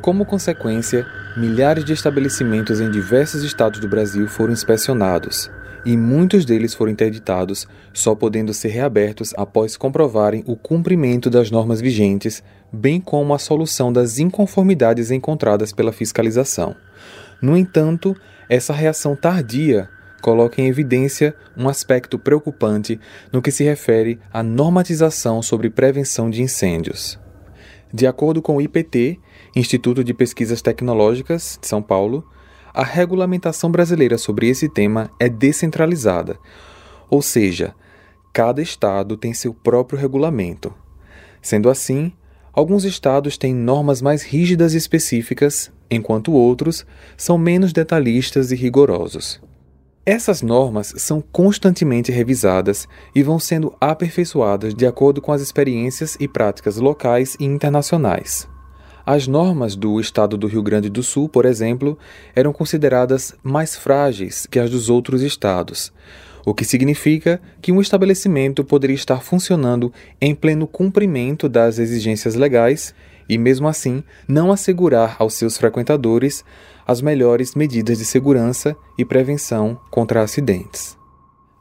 Como 0.00 0.24
consequência, 0.24 1.06
milhares 1.36 1.84
de 1.84 1.92
estabelecimentos 1.92 2.80
em 2.80 2.90
diversos 2.90 3.44
estados 3.44 3.80
do 3.80 3.86
Brasil 3.86 4.26
foram 4.26 4.52
inspecionados 4.52 5.50
e 5.84 5.94
muitos 5.94 6.46
deles 6.46 6.72
foram 6.72 6.92
interditados, 6.92 7.68
só 7.92 8.14
podendo 8.14 8.54
ser 8.54 8.68
reabertos 8.68 9.34
após 9.36 9.76
comprovarem 9.76 10.42
o 10.46 10.56
cumprimento 10.56 11.28
das 11.28 11.50
normas 11.50 11.82
vigentes, 11.82 12.42
bem 12.72 12.98
como 12.98 13.34
a 13.34 13.38
solução 13.38 13.92
das 13.92 14.18
inconformidades 14.18 15.10
encontradas 15.10 15.70
pela 15.70 15.92
fiscalização. 15.92 16.74
No 17.40 17.54
entanto, 17.54 18.16
essa 18.48 18.72
reação 18.72 19.14
tardia 19.14 19.88
coloca 20.22 20.62
em 20.62 20.66
evidência 20.66 21.34
um 21.54 21.68
aspecto 21.68 22.18
preocupante 22.18 22.98
no 23.30 23.42
que 23.42 23.50
se 23.50 23.64
refere 23.64 24.18
à 24.32 24.42
normatização 24.42 25.42
sobre 25.42 25.68
prevenção 25.68 26.30
de 26.30 26.42
incêndios. 26.42 27.18
De 27.92 28.06
acordo 28.06 28.40
com 28.40 28.56
o 28.56 28.62
IPT, 28.62 29.18
Instituto 29.54 30.04
de 30.04 30.14
Pesquisas 30.14 30.62
Tecnológicas 30.62 31.58
de 31.60 31.66
São 31.66 31.82
Paulo, 31.82 32.24
a 32.72 32.84
regulamentação 32.84 33.70
brasileira 33.70 34.16
sobre 34.16 34.48
esse 34.48 34.68
tema 34.68 35.10
é 35.18 35.28
descentralizada, 35.28 36.38
ou 37.08 37.20
seja, 37.20 37.74
cada 38.32 38.62
estado 38.62 39.16
tem 39.16 39.34
seu 39.34 39.52
próprio 39.52 39.98
regulamento. 39.98 40.72
Sendo 41.42 41.68
assim, 41.68 42.12
alguns 42.52 42.84
estados 42.84 43.36
têm 43.36 43.52
normas 43.52 44.00
mais 44.00 44.22
rígidas 44.22 44.72
e 44.74 44.76
específicas, 44.76 45.72
enquanto 45.90 46.32
outros 46.32 46.86
são 47.16 47.36
menos 47.36 47.72
detalhistas 47.72 48.52
e 48.52 48.56
rigorosos. 48.56 49.40
Essas 50.06 50.42
normas 50.42 50.94
são 50.96 51.20
constantemente 51.20 52.10
revisadas 52.10 52.88
e 53.14 53.22
vão 53.22 53.38
sendo 53.38 53.74
aperfeiçoadas 53.80 54.74
de 54.74 54.86
acordo 54.86 55.20
com 55.20 55.32
as 55.32 55.42
experiências 55.42 56.16
e 56.18 56.26
práticas 56.26 56.78
locais 56.78 57.36
e 57.38 57.44
internacionais. 57.44 58.48
As 59.12 59.26
normas 59.26 59.74
do 59.74 59.98
estado 59.98 60.36
do 60.36 60.46
Rio 60.46 60.62
Grande 60.62 60.88
do 60.88 61.02
Sul, 61.02 61.28
por 61.28 61.44
exemplo, 61.44 61.98
eram 62.32 62.52
consideradas 62.52 63.34
mais 63.42 63.74
frágeis 63.74 64.46
que 64.46 64.56
as 64.56 64.70
dos 64.70 64.88
outros 64.88 65.20
estados, 65.20 65.92
o 66.46 66.54
que 66.54 66.64
significa 66.64 67.42
que 67.60 67.72
um 67.72 67.80
estabelecimento 67.80 68.62
poderia 68.62 68.94
estar 68.94 69.20
funcionando 69.20 69.92
em 70.20 70.32
pleno 70.32 70.64
cumprimento 70.64 71.48
das 71.48 71.80
exigências 71.80 72.36
legais 72.36 72.94
e, 73.28 73.36
mesmo 73.36 73.66
assim, 73.66 74.04
não 74.28 74.52
assegurar 74.52 75.16
aos 75.18 75.34
seus 75.34 75.58
frequentadores 75.58 76.44
as 76.86 77.02
melhores 77.02 77.56
medidas 77.56 77.98
de 77.98 78.04
segurança 78.04 78.76
e 78.96 79.04
prevenção 79.04 79.76
contra 79.90 80.22
acidentes. 80.22 80.99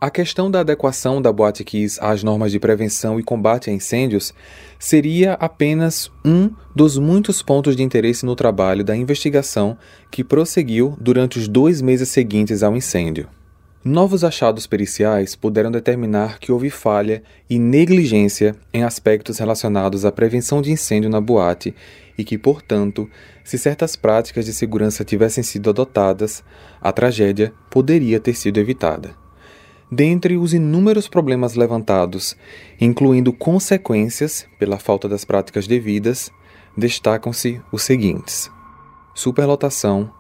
A 0.01 0.09
questão 0.09 0.49
da 0.49 0.61
adequação 0.61 1.21
da 1.21 1.29
Boate 1.29 1.61
Kiss 1.61 1.99
às 2.01 2.23
normas 2.23 2.53
de 2.53 2.59
prevenção 2.59 3.19
e 3.19 3.23
combate 3.23 3.69
a 3.69 3.73
incêndios 3.73 4.33
seria 4.79 5.33
apenas 5.33 6.09
um 6.23 6.51
dos 6.73 6.97
muitos 6.97 7.41
pontos 7.41 7.75
de 7.75 7.83
interesse 7.83 8.25
no 8.25 8.33
trabalho 8.33 8.81
da 8.81 8.95
investigação 8.95 9.77
que 10.09 10.23
prosseguiu 10.23 10.95
durante 11.01 11.37
os 11.37 11.49
dois 11.49 11.81
meses 11.81 12.07
seguintes 12.07 12.63
ao 12.63 12.77
incêndio. 12.77 13.27
Novos 13.83 14.23
achados 14.23 14.65
periciais 14.65 15.35
puderam 15.35 15.69
determinar 15.69 16.39
que 16.39 16.49
houve 16.49 16.69
falha 16.69 17.21
e 17.49 17.59
negligência 17.59 18.55
em 18.73 18.83
aspectos 18.83 19.37
relacionados 19.37 20.05
à 20.05 20.13
prevenção 20.13 20.61
de 20.61 20.71
incêndio 20.71 21.09
na 21.09 21.19
boate 21.19 21.75
e 22.17 22.23
que, 22.23 22.37
portanto, 22.37 23.09
se 23.43 23.57
certas 23.57 23.97
práticas 23.97 24.45
de 24.45 24.53
segurança 24.53 25.03
tivessem 25.03 25.43
sido 25.43 25.69
adotadas, 25.69 26.41
a 26.79 26.89
tragédia 26.93 27.51
poderia 27.69 28.17
ter 28.17 28.33
sido 28.33 28.59
evitada. 28.59 29.13
Dentre 29.91 30.37
os 30.37 30.53
inúmeros 30.53 31.07
problemas 31.07 31.55
levantados, 31.55 32.37
incluindo 32.79 33.33
consequências 33.33 34.47
pela 34.59 34.77
falta 34.77 35.09
das 35.09 35.25
práticas 35.25 35.65
devidas, 35.65 36.31
destacam-se 36.77 37.59
os 37.71 37.81
seguintes: 37.81 38.51
superlotação, 39.15 40.13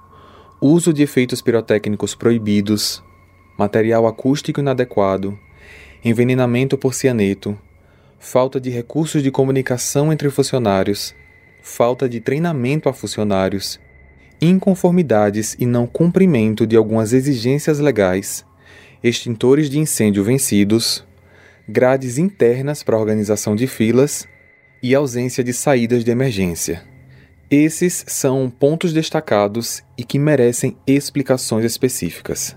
uso 0.59 0.91
de 0.91 1.03
efeitos 1.03 1.39
pirotécnicos 1.39 2.15
proibidos, 2.15 3.03
material 3.59 4.07
acústico 4.07 4.59
inadequado, 4.59 5.37
envenenamento 6.03 6.75
por 6.75 6.95
cianeto, 6.95 7.55
falta 8.17 8.59
de 8.59 8.71
recursos 8.71 9.21
de 9.21 9.29
comunicação 9.29 10.11
entre 10.11 10.31
funcionários, 10.31 11.13
falta 11.61 12.09
de 12.09 12.19
treinamento 12.19 12.89
a 12.89 12.93
funcionários, 12.93 13.79
inconformidades 14.41 15.55
e 15.59 15.67
não 15.67 15.85
cumprimento 15.85 16.65
de 16.65 16.75
algumas 16.75 17.13
exigências 17.13 17.77
legais 17.77 18.48
extintores 19.03 19.69
de 19.69 19.79
incêndio 19.79 20.23
vencidos, 20.23 21.05
grades 21.67 22.17
internas 22.17 22.83
para 22.83 22.97
organização 22.97 23.55
de 23.55 23.67
filas 23.67 24.27
e 24.81 24.95
ausência 24.95 25.43
de 25.43 25.53
saídas 25.53 26.03
de 26.03 26.11
emergência. 26.11 26.83
Esses 27.49 28.05
são 28.07 28.49
pontos 28.49 28.93
destacados 28.93 29.81
e 29.97 30.03
que 30.03 30.19
merecem 30.19 30.77
explicações 30.85 31.65
específicas. 31.65 32.55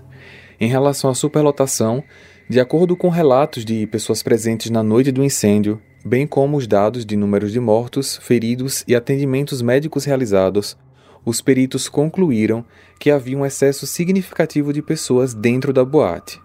Em 0.59 0.67
relação 0.67 1.09
à 1.09 1.15
superlotação, 1.15 2.03
de 2.47 2.59
acordo 2.59 2.95
com 2.95 3.09
relatos 3.09 3.65
de 3.65 3.87
pessoas 3.87 4.21
presentes 4.21 4.69
na 4.69 4.83
noite 4.83 5.11
do 5.11 5.23
incêndio, 5.23 5.81
bem 6.05 6.27
como 6.27 6.57
os 6.57 6.67
dados 6.67 7.05
de 7.05 7.15
números 7.15 7.51
de 7.51 7.59
mortos, 7.59 8.17
feridos 8.17 8.83
e 8.87 8.95
atendimentos 8.95 9.61
médicos 9.61 10.05
realizados, 10.05 10.77
os 11.25 11.41
peritos 11.41 11.87
concluíram 11.87 12.65
que 12.99 13.09
havia 13.11 13.37
um 13.37 13.45
excesso 13.45 13.87
significativo 13.87 14.73
de 14.73 14.81
pessoas 14.81 15.33
dentro 15.33 15.71
da 15.71 15.85
boate. 15.85 16.41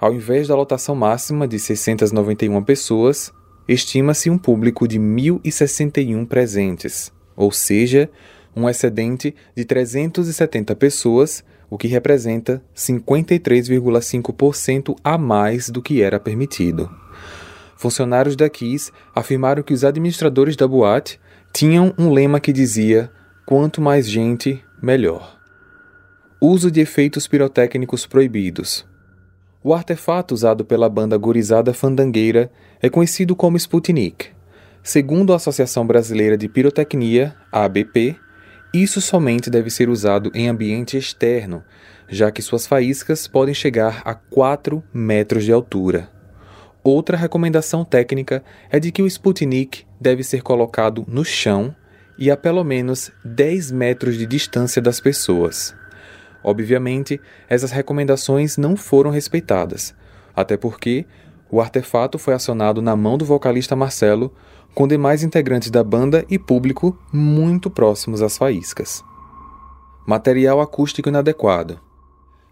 Ao 0.00 0.14
invés 0.14 0.48
da 0.48 0.54
lotação 0.54 0.94
máxima 0.94 1.48
de 1.48 1.58
691 1.58 2.62
pessoas, 2.62 3.32
estima-se 3.66 4.30
um 4.30 4.38
público 4.38 4.86
de 4.86 4.96
1.061 4.98 6.24
presentes, 6.26 7.12
ou 7.36 7.50
seja, 7.50 8.08
um 8.54 8.68
excedente 8.68 9.34
de 9.54 9.64
370 9.64 10.76
pessoas, 10.76 11.42
o 11.68 11.76
que 11.76 11.88
representa 11.88 12.62
53,5% 12.74 14.96
a 15.04 15.18
mais 15.18 15.68
do 15.68 15.82
que 15.82 16.00
era 16.00 16.18
permitido. 16.18 16.90
Funcionários 17.76 18.34
da 18.34 18.48
Kiss 18.48 18.90
afirmaram 19.14 19.62
que 19.62 19.74
os 19.74 19.84
administradores 19.84 20.56
da 20.56 20.66
boate 20.66 21.20
tinham 21.52 21.94
um 21.96 22.12
lema 22.12 22.40
que 22.40 22.52
dizia 22.52 23.08
Quanto 23.48 23.80
mais 23.80 24.06
gente, 24.06 24.62
melhor. 24.82 25.38
Uso 26.38 26.70
de 26.70 26.80
efeitos 26.80 27.26
pirotécnicos 27.26 28.04
proibidos. 28.04 28.86
O 29.64 29.72
artefato 29.72 30.34
usado 30.34 30.66
pela 30.66 30.86
banda 30.86 31.16
gorizada 31.16 31.72
fandangueira 31.72 32.52
é 32.82 32.90
conhecido 32.90 33.34
como 33.34 33.56
Sputnik. 33.56 34.26
Segundo 34.82 35.32
a 35.32 35.36
Associação 35.36 35.86
Brasileira 35.86 36.36
de 36.36 36.46
Pirotecnia, 36.46 37.34
ABP, 37.50 38.16
isso 38.74 39.00
somente 39.00 39.48
deve 39.48 39.70
ser 39.70 39.88
usado 39.88 40.30
em 40.34 40.46
ambiente 40.46 40.98
externo, 40.98 41.64
já 42.06 42.30
que 42.30 42.42
suas 42.42 42.66
faíscas 42.66 43.26
podem 43.26 43.54
chegar 43.54 44.02
a 44.04 44.14
4 44.14 44.84
metros 44.92 45.44
de 45.44 45.52
altura. 45.52 46.10
Outra 46.84 47.16
recomendação 47.16 47.82
técnica 47.82 48.44
é 48.68 48.78
de 48.78 48.92
que 48.92 49.00
o 49.00 49.06
Sputnik 49.06 49.86
deve 49.98 50.22
ser 50.22 50.42
colocado 50.42 51.02
no 51.08 51.24
chão 51.24 51.74
e 52.18 52.30
a 52.30 52.36
pelo 52.36 52.64
menos 52.64 53.12
10 53.24 53.70
metros 53.70 54.18
de 54.18 54.26
distância 54.26 54.82
das 54.82 55.00
pessoas. 55.00 55.74
Obviamente, 56.42 57.20
essas 57.48 57.70
recomendações 57.70 58.56
não 58.56 58.76
foram 58.76 59.10
respeitadas, 59.10 59.94
até 60.34 60.56
porque 60.56 61.06
o 61.50 61.60
artefato 61.60 62.18
foi 62.18 62.34
acionado 62.34 62.82
na 62.82 62.96
mão 62.96 63.16
do 63.16 63.24
vocalista 63.24 63.76
Marcelo, 63.76 64.34
com 64.74 64.86
demais 64.86 65.22
integrantes 65.22 65.70
da 65.70 65.82
banda 65.82 66.24
e 66.28 66.38
público 66.38 66.98
muito 67.12 67.70
próximos 67.70 68.20
às 68.20 68.36
faíscas. 68.36 69.02
Material 70.06 70.60
acústico 70.60 71.08
inadequado. 71.08 71.80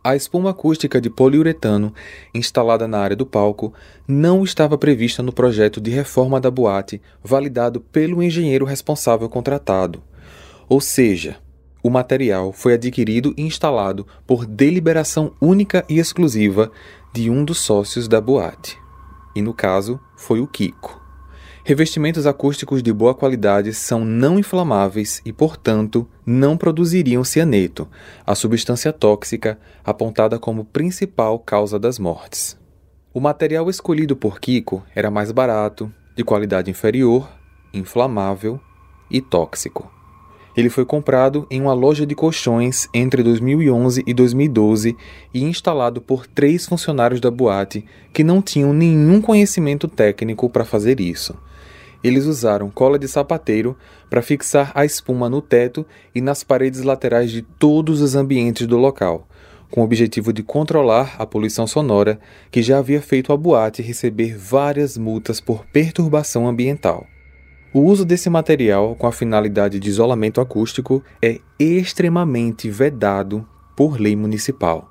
A 0.07 0.15
espuma 0.15 0.51
acústica 0.51 1.01
de 1.01 1.11
poliuretano 1.11 1.93
instalada 2.33 2.87
na 2.87 3.01
área 3.01 3.17
do 3.17 3.27
palco 3.27 3.75
não 4.07 4.45
estava 4.45 4.79
prevista 4.79 5.21
no 5.21 5.33
projeto 5.33 5.81
de 5.81 5.91
reforma 5.91 6.41
da 6.41 6.49
boate 6.49 7.03
validado 7.25 7.81
pelo 7.81 8.23
engenheiro 8.23 8.65
responsável 8.65 9.29
contratado. 9.29 10.01
Ou 10.69 10.81
seja, 10.81 11.39
o 11.83 11.91
material 11.91 12.53
foi 12.53 12.75
adquirido 12.75 13.35
e 13.37 13.43
instalado 13.43 14.07
por 14.25 14.47
deliberação 14.47 15.33
única 15.41 15.85
e 15.89 15.99
exclusiva 15.99 16.71
de 17.13 17.29
um 17.29 17.45
dos 17.45 17.59
sócios 17.59 18.07
da 18.07 18.21
boate. 18.21 18.79
E 19.35 19.43
no 19.43 19.53
caso, 19.53 19.99
foi 20.17 20.39
o 20.39 20.47
Kiko. 20.47 21.06
Revestimentos 21.69 22.29
acústicos 22.29 22.81
de 22.81 22.93
boa 22.93 23.13
qualidade 23.13 23.75
são 23.75 24.05
não 24.05 24.39
inflamáveis 24.39 25.21
e, 25.25 25.33
portanto, 25.33 26.09
não 26.25 26.57
produziriam 26.57 27.25
cianeto, 27.25 27.89
a 28.25 28.37
substância 28.37 28.93
tóxica 28.93 29.59
apontada 29.85 30.39
como 30.39 30.65
principal 30.65 31.41
causa 31.41 31.77
das 31.77 31.99
mortes. 31.99 32.57
O 33.13 33.19
material 33.19 33.69
escolhido 33.69 34.15
por 34.15 34.39
Kiko 34.39 34.85
era 34.95 35.11
mais 35.11 35.33
barato, 35.33 35.93
de 36.15 36.23
qualidade 36.23 36.71
inferior, 36.71 37.29
inflamável 37.75 38.61
e 39.11 39.21
tóxico. 39.21 39.91
Ele 40.57 40.71
foi 40.71 40.85
comprado 40.85 41.49
em 41.51 41.61
uma 41.61 41.75
loja 41.75 42.07
de 42.07 42.15
colchões 42.15 42.89
entre 42.95 43.25
2011 43.25 44.05
e 44.07 44.15
2012 44.15 44.97
e 45.35 45.43
instalado 45.43 46.01
por 46.01 46.29
três 46.29 46.65
funcionários 46.65 47.21
da 47.21 47.31
boate 47.31 47.85
que 48.13 48.23
não 48.23 48.41
tinham 48.41 48.73
nenhum 48.73 49.21
conhecimento 49.21 49.89
técnico 49.89 50.49
para 50.49 50.65
fazer 50.65 51.01
isso 51.01 51.37
eles 52.07 52.27
usaram 52.27 52.71
cola 52.71 52.99
de 52.99 53.09
sapateiro 53.09 53.77
para 54.09 54.23
fixar 54.23 54.71
a 54.75 54.85
espuma 54.85 55.29
no 55.29 55.41
teto 55.41 55.87
e 56.15 56.21
nas 56.21 56.45
paredes 56.45 56.83
laterais 56.83 57.31
de 57.31 57.43
todos 57.43 58.01
os 58.01 58.15
ambientes 58.15 58.67
do 58.67 58.77
local, 58.77 59.27
com 59.71 59.81
o 59.81 59.85
objetivo 59.85 60.33
de 60.33 60.43
controlar 60.43 61.17
a 61.19 61.27
poluição 61.27 61.67
sonora 61.67 62.19
que 62.51 62.63
já 62.63 62.79
havia 62.79 63.01
feito 63.01 63.33
a 63.33 63.37
boate 63.37 63.83
receber 63.83 64.37
várias 64.37 64.97
multas 64.97 65.41
por 65.41 65.65
perturbação 65.67 66.47
ambiental. 66.47 67.07
O 67.73 67.81
uso 67.81 68.05
desse 68.05 68.31
material 68.31 68.95
com 68.95 69.07
a 69.07 69.13
finalidade 69.13 69.79
de 69.79 69.89
isolamento 69.89 70.41
acústico 70.41 71.03
é 71.21 71.41
extremamente 71.59 72.71
vedado 72.71 73.47
por 73.77 74.01
lei 74.01 74.17
municipal. 74.17 74.91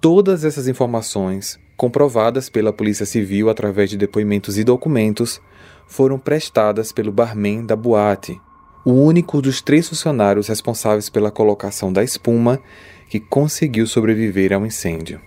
Todas 0.00 0.44
essas 0.44 0.68
informações, 0.68 1.58
comprovadas 1.76 2.48
pela 2.48 2.72
Polícia 2.72 3.06
Civil 3.06 3.48
através 3.48 3.90
de 3.90 3.96
depoimentos 3.96 4.58
e 4.58 4.62
documentos, 4.62 5.40
foram 5.86 6.18
prestadas 6.18 6.92
pelo 6.92 7.12
barman 7.12 7.64
da 7.64 7.76
boate, 7.76 8.40
o 8.84 8.92
único 8.92 9.40
dos 9.40 9.62
três 9.62 9.88
funcionários 9.88 10.48
responsáveis 10.48 11.08
pela 11.08 11.30
colocação 11.30 11.92
da 11.92 12.04
espuma 12.04 12.60
que 13.08 13.18
conseguiu 13.18 13.86
sobreviver 13.86 14.52
ao 14.52 14.66
incêndio. 14.66 15.20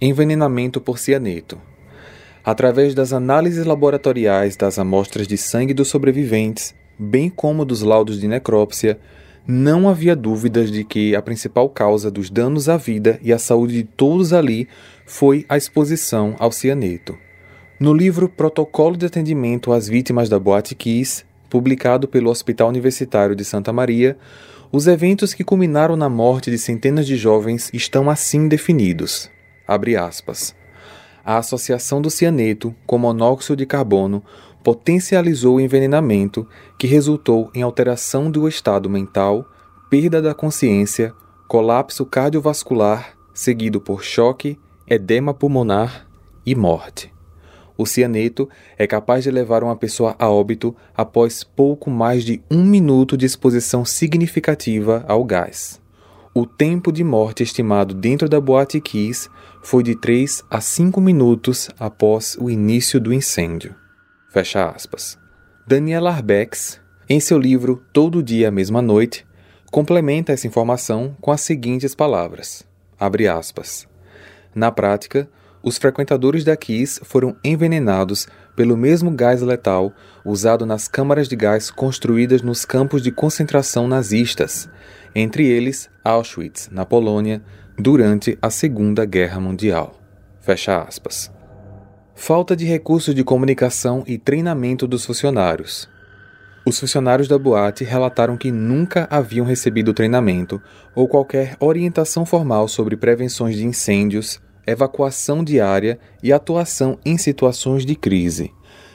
Envenenamento 0.00 0.80
por 0.80 0.98
cianeto. 0.98 1.58
Através 2.44 2.94
das 2.94 3.12
análises 3.12 3.64
laboratoriais 3.64 4.56
das 4.56 4.78
amostras 4.78 5.26
de 5.26 5.36
sangue 5.36 5.74
dos 5.74 5.88
sobreviventes, 5.88 6.74
bem 6.98 7.30
como 7.30 7.64
dos 7.64 7.82
laudos 7.82 8.20
de 8.20 8.26
necrópsia, 8.26 8.98
não 9.46 9.88
havia 9.88 10.14
dúvidas 10.14 10.70
de 10.70 10.84
que 10.84 11.14
a 11.14 11.22
principal 11.22 11.68
causa 11.68 12.10
dos 12.10 12.30
danos 12.30 12.68
à 12.68 12.76
vida 12.76 13.18
e 13.22 13.32
à 13.32 13.38
saúde 13.38 13.74
de 13.74 13.84
todos 13.84 14.32
ali 14.32 14.68
foi 15.06 15.44
a 15.48 15.56
exposição 15.56 16.34
ao 16.38 16.52
cianeto. 16.52 17.16
No 17.80 17.94
livro 17.94 18.28
Protocolo 18.28 18.94
de 18.94 19.06
Atendimento 19.06 19.72
às 19.72 19.88
Vítimas 19.88 20.28
da 20.28 20.38
Boate 20.38 20.74
Kiss, 20.74 21.24
publicado 21.48 22.06
pelo 22.06 22.28
Hospital 22.28 22.68
Universitário 22.68 23.34
de 23.34 23.42
Santa 23.42 23.72
Maria, 23.72 24.18
os 24.70 24.86
eventos 24.86 25.32
que 25.32 25.42
culminaram 25.42 25.96
na 25.96 26.06
morte 26.06 26.50
de 26.50 26.58
centenas 26.58 27.06
de 27.06 27.16
jovens 27.16 27.70
estão 27.72 28.10
assim 28.10 28.48
definidos. 28.48 29.30
Aspas, 29.66 30.54
a 31.24 31.38
associação 31.38 32.02
do 32.02 32.10
cianeto 32.10 32.74
com 32.86 32.98
monóxido 32.98 33.56
de 33.56 33.64
carbono 33.64 34.22
potencializou 34.62 35.56
o 35.56 35.60
envenenamento, 35.60 36.46
que 36.78 36.86
resultou 36.86 37.50
em 37.54 37.62
alteração 37.62 38.30
do 38.30 38.46
estado 38.46 38.90
mental, 38.90 39.46
perda 39.88 40.20
da 40.20 40.34
consciência, 40.34 41.14
colapso 41.48 42.04
cardiovascular, 42.04 43.16
seguido 43.32 43.80
por 43.80 44.04
choque, 44.04 44.58
edema 44.86 45.32
pulmonar 45.32 46.06
e 46.44 46.54
morte. 46.54 47.10
O 47.80 47.86
cianeto 47.86 48.46
é 48.76 48.86
capaz 48.86 49.24
de 49.24 49.30
levar 49.30 49.64
uma 49.64 49.74
pessoa 49.74 50.14
a 50.18 50.28
óbito 50.28 50.76
após 50.94 51.42
pouco 51.42 51.90
mais 51.90 52.26
de 52.26 52.42
um 52.50 52.62
minuto 52.62 53.16
de 53.16 53.24
exposição 53.24 53.86
significativa 53.86 55.02
ao 55.08 55.24
gás. 55.24 55.80
O 56.34 56.44
tempo 56.44 56.92
de 56.92 57.02
morte 57.02 57.42
estimado 57.42 57.94
dentro 57.94 58.28
da 58.28 58.38
boate 58.38 58.82
Kiss 58.82 59.30
foi 59.62 59.82
de 59.82 59.98
3 59.98 60.44
a 60.50 60.60
5 60.60 61.00
minutos 61.00 61.70
após 61.78 62.36
o 62.38 62.50
início 62.50 63.00
do 63.00 63.14
incêndio. 63.14 63.74
Fecha 64.30 64.68
aspas. 64.68 65.18
Daniela 65.66 66.10
Arbex, 66.10 66.78
em 67.08 67.18
seu 67.18 67.38
livro 67.38 67.82
Todo 67.94 68.22
Dia, 68.22 68.50
Mesma 68.50 68.82
Noite, 68.82 69.26
complementa 69.72 70.32
essa 70.32 70.46
informação 70.46 71.16
com 71.18 71.32
as 71.32 71.40
seguintes 71.40 71.94
palavras. 71.94 72.62
Abre 72.98 73.26
aspas. 73.26 73.88
Na 74.54 74.70
prática, 74.70 75.30
os 75.62 75.76
frequentadores 75.76 76.44
da 76.44 76.56
Kiss 76.56 77.00
foram 77.04 77.36
envenenados 77.44 78.26
pelo 78.56 78.76
mesmo 78.76 79.10
gás 79.10 79.42
letal 79.42 79.92
usado 80.24 80.64
nas 80.64 80.88
câmaras 80.88 81.28
de 81.28 81.36
gás 81.36 81.70
construídas 81.70 82.42
nos 82.42 82.64
campos 82.64 83.02
de 83.02 83.10
concentração 83.10 83.86
nazistas, 83.86 84.68
entre 85.14 85.46
eles 85.46 85.90
Auschwitz, 86.04 86.68
na 86.72 86.84
Polônia, 86.84 87.42
durante 87.78 88.38
a 88.40 88.50
Segunda 88.50 89.04
Guerra 89.04 89.40
Mundial. 89.40 90.00
Fecha 90.40 90.82
aspas. 90.82 91.30
Falta 92.14 92.54
de 92.54 92.64
recursos 92.64 93.14
de 93.14 93.24
comunicação 93.24 94.04
e 94.06 94.18
treinamento 94.18 94.86
dos 94.86 95.04
funcionários. 95.04 95.88
Os 96.66 96.78
funcionários 96.78 97.26
da 97.26 97.38
boate 97.38 97.84
relataram 97.84 98.36
que 98.36 98.50
nunca 98.52 99.08
haviam 99.10 99.46
recebido 99.46 99.94
treinamento 99.94 100.60
ou 100.94 101.08
qualquer 101.08 101.56
orientação 101.58 102.26
formal 102.26 102.68
sobre 102.68 102.96
prevenções 102.96 103.56
de 103.56 103.64
incêndios, 103.64 104.40
evacuação 104.66 105.44
diária 105.44 105.98
e 106.22 106.32
atuação 106.32 106.98
em 107.04 107.16
situações 107.16 107.84
de 107.84 107.94
crise. 107.94 108.52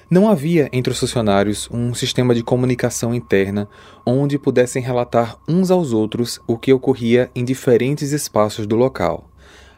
Não 0.10 0.30
havia 0.30 0.70
entre 0.72 0.94
os 0.94 1.00
funcionários 1.00 1.68
um 1.72 1.94
sistema 1.94 2.36
de 2.36 2.44
comunicação 2.44 3.14
interna 3.14 3.68
onde 4.06 4.38
pudessem 4.38 4.82
relatar 4.82 5.38
uns 5.48 5.72
aos 5.72 5.94
outros 5.94 6.40
o 6.48 6.58
que 6.58 6.72
ocorria 6.72 7.30
em 7.34 7.44
diferentes 7.44 8.12
espaços 8.12 8.68
do 8.68 8.76
local. 8.76 9.32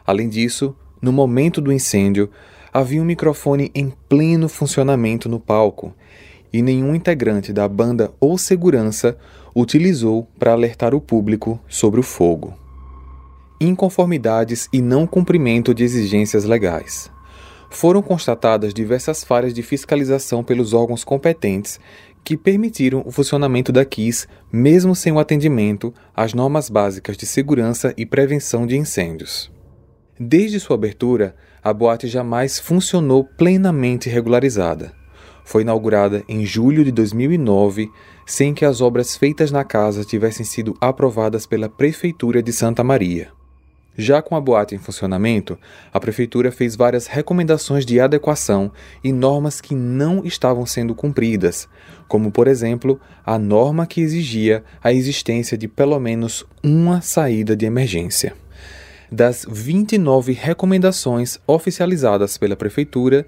Além 0.06 0.28
disso, 0.28 0.76
no 1.00 1.12
momento 1.12 1.60
do 1.60 1.72
incêndio, 1.72 2.28
havia 2.72 3.00
um 3.00 3.04
microfone 3.04 3.70
em 3.74 3.92
pleno 4.08 4.48
funcionamento 4.48 5.28
no 5.28 5.40
palco 5.40 5.94
e 6.52 6.60
nenhum 6.60 6.94
integrante 6.94 7.52
da 7.52 7.68
banda 7.68 8.12
ou 8.20 8.36
segurança 8.36 9.16
utilizou 9.54 10.28
para 10.38 10.52
alertar 10.52 10.94
o 10.94 11.00
público 11.00 11.58
sobre 11.68 12.00
o 12.00 12.02
fogo. 12.02 12.57
Inconformidades 13.60 14.68
e 14.72 14.80
não 14.80 15.06
cumprimento 15.06 15.74
de 15.74 15.84
exigências 15.84 16.44
legais 16.44 17.10
foram 17.70 18.00
constatadas 18.00 18.72
diversas 18.72 19.22
falhas 19.22 19.52
de 19.52 19.62
fiscalização 19.62 20.42
pelos 20.42 20.72
órgãos 20.72 21.04
competentes 21.04 21.78
que 22.24 22.36
permitiram 22.36 23.02
o 23.06 23.10
funcionamento 23.10 23.72
da 23.72 23.84
KISS, 23.84 24.28
mesmo 24.52 24.94
sem 24.94 25.12
o 25.12 25.18
atendimento 25.18 25.94
às 26.14 26.34
normas 26.34 26.68
básicas 26.68 27.16
de 27.16 27.26
segurança 27.26 27.94
e 27.96 28.04
prevenção 28.04 28.66
de 28.66 28.76
incêndios. 28.76 29.50
Desde 30.18 30.58
sua 30.58 30.74
abertura, 30.74 31.34
a 31.62 31.72
boate 31.72 32.08
jamais 32.08 32.58
funcionou 32.58 33.24
plenamente 33.24 34.08
regularizada. 34.08 34.92
Foi 35.44 35.62
inaugurada 35.62 36.22
em 36.28 36.44
julho 36.44 36.84
de 36.84 36.92
2009, 36.92 37.88
sem 38.26 38.52
que 38.52 38.64
as 38.64 38.80
obras 38.80 39.16
feitas 39.16 39.50
na 39.50 39.64
casa 39.64 40.04
tivessem 40.04 40.44
sido 40.44 40.76
aprovadas 40.80 41.46
pela 41.46 41.68
Prefeitura 41.68 42.42
de 42.42 42.52
Santa 42.52 42.84
Maria. 42.84 43.37
Já 44.00 44.22
com 44.22 44.36
a 44.36 44.40
boate 44.40 44.76
em 44.76 44.78
funcionamento, 44.78 45.58
a 45.92 45.98
prefeitura 45.98 46.52
fez 46.52 46.76
várias 46.76 47.08
recomendações 47.08 47.84
de 47.84 47.98
adequação 47.98 48.70
e 49.02 49.12
normas 49.12 49.60
que 49.60 49.74
não 49.74 50.24
estavam 50.24 50.64
sendo 50.64 50.94
cumpridas, 50.94 51.68
como, 52.06 52.30
por 52.30 52.46
exemplo, 52.46 53.00
a 53.26 53.40
norma 53.40 53.88
que 53.88 54.00
exigia 54.00 54.62
a 54.80 54.92
existência 54.92 55.58
de 55.58 55.66
pelo 55.66 55.98
menos 55.98 56.46
uma 56.62 57.00
saída 57.00 57.56
de 57.56 57.66
emergência. 57.66 58.36
Das 59.10 59.44
29 59.50 60.32
recomendações 60.32 61.40
oficializadas 61.44 62.38
pela 62.38 62.54
prefeitura, 62.54 63.26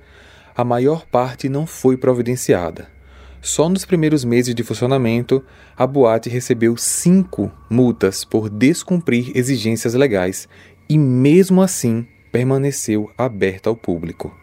a 0.57 0.63
maior 0.63 1.05
parte 1.05 1.49
não 1.49 1.67
foi 1.67 1.97
providenciada. 1.97 3.00
Só 3.43 3.71
nos 3.71 3.87
primeiros 3.87 4.23
meses 4.23 4.55
de 4.55 4.63
funcionamento, 4.63 5.43
a 5.77 5.87
boate 5.87 6.29
recebeu 6.29 6.77
cinco 6.77 7.51
multas 7.71 8.23
por 8.23 8.51
descumprir 8.51 9.33
exigências 9.35 9.95
legais 9.95 10.47
e, 10.89 10.99
mesmo 10.99 11.63
assim, 11.63 12.07
permaneceu 12.31 13.11
aberta 13.17 13.71
ao 13.71 13.77
público. 13.77 14.35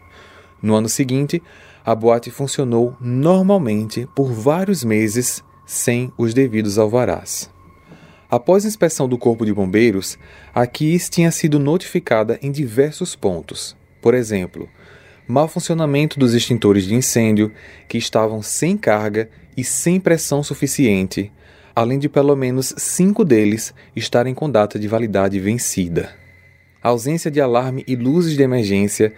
No 0.60 0.74
ano 0.74 0.88
seguinte, 0.88 1.40
a 1.84 1.94
boate 1.94 2.30
funcionou 2.30 2.96
normalmente 3.00 4.08
por 4.16 4.32
vários 4.32 4.82
meses 4.82 5.44
sem 5.64 6.12
os 6.18 6.34
devidos 6.34 6.76
alvarás. 6.76 7.48
Após 8.28 8.64
a 8.64 8.68
inspeção 8.68 9.08
do 9.08 9.16
Corpo 9.16 9.46
de 9.46 9.54
Bombeiros, 9.54 10.18
a 10.52 10.66
Kiss 10.66 11.08
tinha 11.08 11.30
sido 11.30 11.58
notificada 11.58 12.38
em 12.42 12.50
diversos 12.50 13.14
pontos. 13.14 13.76
Por 14.02 14.12
exemplo, 14.12 14.68
mau 15.28 15.46
funcionamento 15.46 16.18
dos 16.18 16.32
extintores 16.32 16.84
de 16.84 16.94
incêndio, 16.94 17.52
que 17.86 17.98
estavam 17.98 18.40
sem 18.40 18.78
carga 18.78 19.28
e 19.54 19.62
sem 19.62 20.00
pressão 20.00 20.42
suficiente, 20.42 21.30
além 21.76 21.98
de 21.98 22.08
pelo 22.08 22.34
menos 22.34 22.74
cinco 22.78 23.26
deles 23.26 23.74
estarem 23.94 24.34
com 24.34 24.50
data 24.50 24.78
de 24.78 24.88
validade 24.88 25.38
vencida. 25.38 26.10
Ausência 26.82 27.30
de 27.30 27.40
alarme 27.42 27.84
e 27.86 27.94
luzes 27.94 28.34
de 28.34 28.42
emergência 28.42 29.12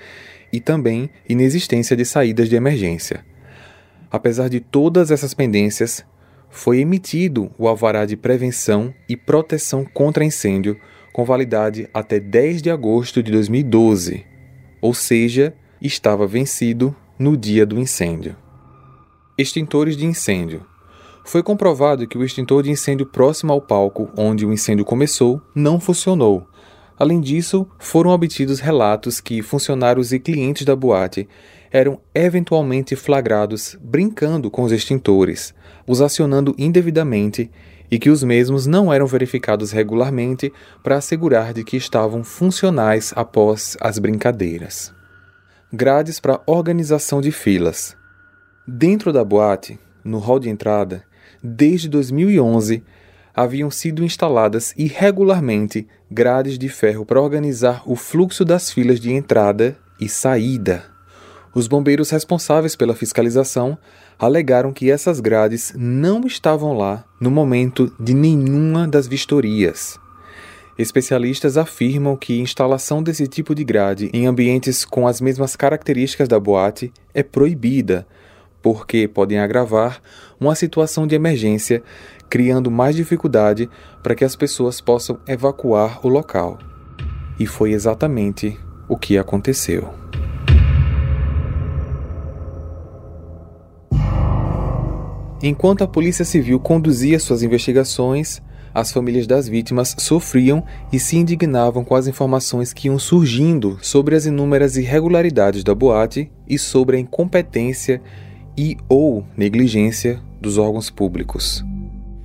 e 0.53 0.59
também 0.59 1.09
inexistência 1.29 1.96
de 1.96 2.05
saídas 2.05 2.49
de 2.49 2.57
emergência. 2.57 3.25
Apesar 4.11 4.49
de 4.49 4.59
todas 4.59 5.12
essas 5.12 5.33
pendências, 5.33 6.05
foi 6.49 6.81
emitido 6.81 7.53
o 7.57 7.68
alvará 7.68 8.05
de 8.05 8.16
prevenção 8.16 8.92
e 9.09 9.16
proteção 9.16 9.85
contra 9.85 10.25
incêndio 10.25 10.77
com 11.12 11.25
validade 11.25 11.88
até 11.94 12.18
10 12.18 12.62
de 12.62 12.70
agosto 12.70 13.23
de 13.23 13.31
2012, 13.31 14.27
ou 14.81 14.92
seja, 14.92 15.55
estava 15.80 16.26
vencido 16.26 16.94
no 17.18 17.36
dia 17.36 17.64
do 17.64 17.78
incêndio. 17.78 18.36
Extintores 19.36 19.96
de 19.96 20.04
incêndio. 20.04 20.64
Foi 21.24 21.42
comprovado 21.42 22.06
que 22.06 22.18
o 22.18 22.24
extintor 22.24 22.62
de 22.62 22.70
incêndio 22.70 23.06
próximo 23.06 23.52
ao 23.52 23.60
palco 23.60 24.10
onde 24.16 24.44
o 24.44 24.52
incêndio 24.52 24.84
começou 24.84 25.40
não 25.54 25.80
funcionou. 25.80 26.46
Além 26.98 27.20
disso, 27.20 27.66
foram 27.78 28.10
obtidos 28.10 28.60
relatos 28.60 29.20
que 29.20 29.40
funcionários 29.40 30.12
e 30.12 30.18
clientes 30.18 30.66
da 30.66 30.76
boate 30.76 31.26
eram 31.70 31.98
eventualmente 32.14 32.94
flagrados 32.94 33.78
brincando 33.80 34.50
com 34.50 34.62
os 34.62 34.72
extintores, 34.72 35.54
os 35.86 36.02
acionando 36.02 36.54
indevidamente 36.58 37.50
e 37.90 37.98
que 37.98 38.10
os 38.10 38.22
mesmos 38.22 38.66
não 38.66 38.92
eram 38.92 39.06
verificados 39.06 39.72
regularmente 39.72 40.52
para 40.82 40.96
assegurar 40.96 41.54
de 41.54 41.64
que 41.64 41.76
estavam 41.76 42.22
funcionais 42.22 43.12
após 43.16 43.76
as 43.80 43.98
brincadeiras 43.98 44.99
grades 45.72 46.18
para 46.18 46.40
organização 46.46 47.20
de 47.20 47.30
filas. 47.30 47.96
Dentro 48.66 49.12
da 49.12 49.24
boate, 49.24 49.78
no 50.04 50.18
hall 50.18 50.40
de 50.40 50.48
entrada, 50.48 51.04
desde 51.42 51.88
2011, 51.88 52.83
haviam 53.35 53.70
sido 53.70 54.04
instaladas 54.04 54.74
irregularmente 54.76 55.87
grades 56.11 56.59
de 56.59 56.68
ferro 56.68 57.06
para 57.06 57.20
organizar 57.20 57.83
o 57.87 57.94
fluxo 57.94 58.44
das 58.44 58.72
filas 58.72 58.98
de 58.98 59.12
entrada 59.12 59.76
e 60.00 60.09
saída. 60.09 60.85
Os 61.54 61.68
bombeiros 61.68 62.11
responsáveis 62.11 62.74
pela 62.74 62.94
fiscalização 62.94 63.78
alegaram 64.18 64.72
que 64.72 64.90
essas 64.90 65.20
grades 65.20 65.72
não 65.76 66.26
estavam 66.26 66.76
lá 66.76 67.04
no 67.20 67.30
momento 67.30 67.94
de 67.98 68.12
nenhuma 68.12 68.88
das 68.88 69.06
vistorias. 69.06 69.98
Especialistas 70.78 71.56
afirmam 71.56 72.16
que 72.16 72.40
instalação 72.40 73.02
desse 73.02 73.26
tipo 73.26 73.54
de 73.54 73.64
grade 73.64 74.11
em 74.12 74.26
ambientes 74.26 74.85
com 74.85 75.06
as 75.06 75.20
mesmas 75.20 75.56
características 75.56 76.28
da 76.28 76.38
boate 76.40 76.92
é 77.12 77.22
proibida, 77.22 78.06
porque 78.62 79.09
podem 79.09 79.38
agravar 79.38 80.00
uma 80.38 80.54
situação 80.54 81.06
de 81.06 81.14
emergência, 81.14 81.83
criando 82.28 82.70
mais 82.70 82.96
dificuldade 82.96 83.68
para 84.02 84.14
que 84.14 84.24
as 84.24 84.37
pessoas 84.37 84.80
possam 84.80 85.18
evacuar 85.26 86.04
o 86.04 86.09
local. 86.09 86.59
E 87.38 87.46
foi 87.46 87.72
exatamente 87.72 88.59
o 88.88 88.96
que 88.96 89.18
aconteceu. 89.18 90.00
Enquanto 95.42 95.83
a 95.83 95.88
Polícia 95.88 96.24
Civil 96.24 96.61
conduzia 96.61 97.18
suas 97.18 97.42
investigações, 97.42 98.42
as 98.74 98.92
famílias 98.92 99.26
das 99.26 99.48
vítimas 99.48 99.94
sofriam 99.98 100.64
e 100.92 100.98
se 100.98 101.16
indignavam 101.16 101.85
com 101.85 101.94
as 101.94 102.06
informações 102.06 102.72
que 102.72 102.88
iam 102.88 102.98
surgindo 102.98 103.78
sobre 103.83 104.14
as 104.14 104.26
inúmeras 104.26 104.76
irregularidades 104.76 105.64
da 105.64 105.74
boate 105.74 106.30
e 106.48 106.59
sobre 106.59 106.96
a 106.96 107.00
incompetência 107.00 108.00
e 108.56 108.76
ou 108.88 109.24
negligência 109.37 110.20
dos 110.40 110.59
órgãos 110.59 110.90
públicos. 110.90 111.64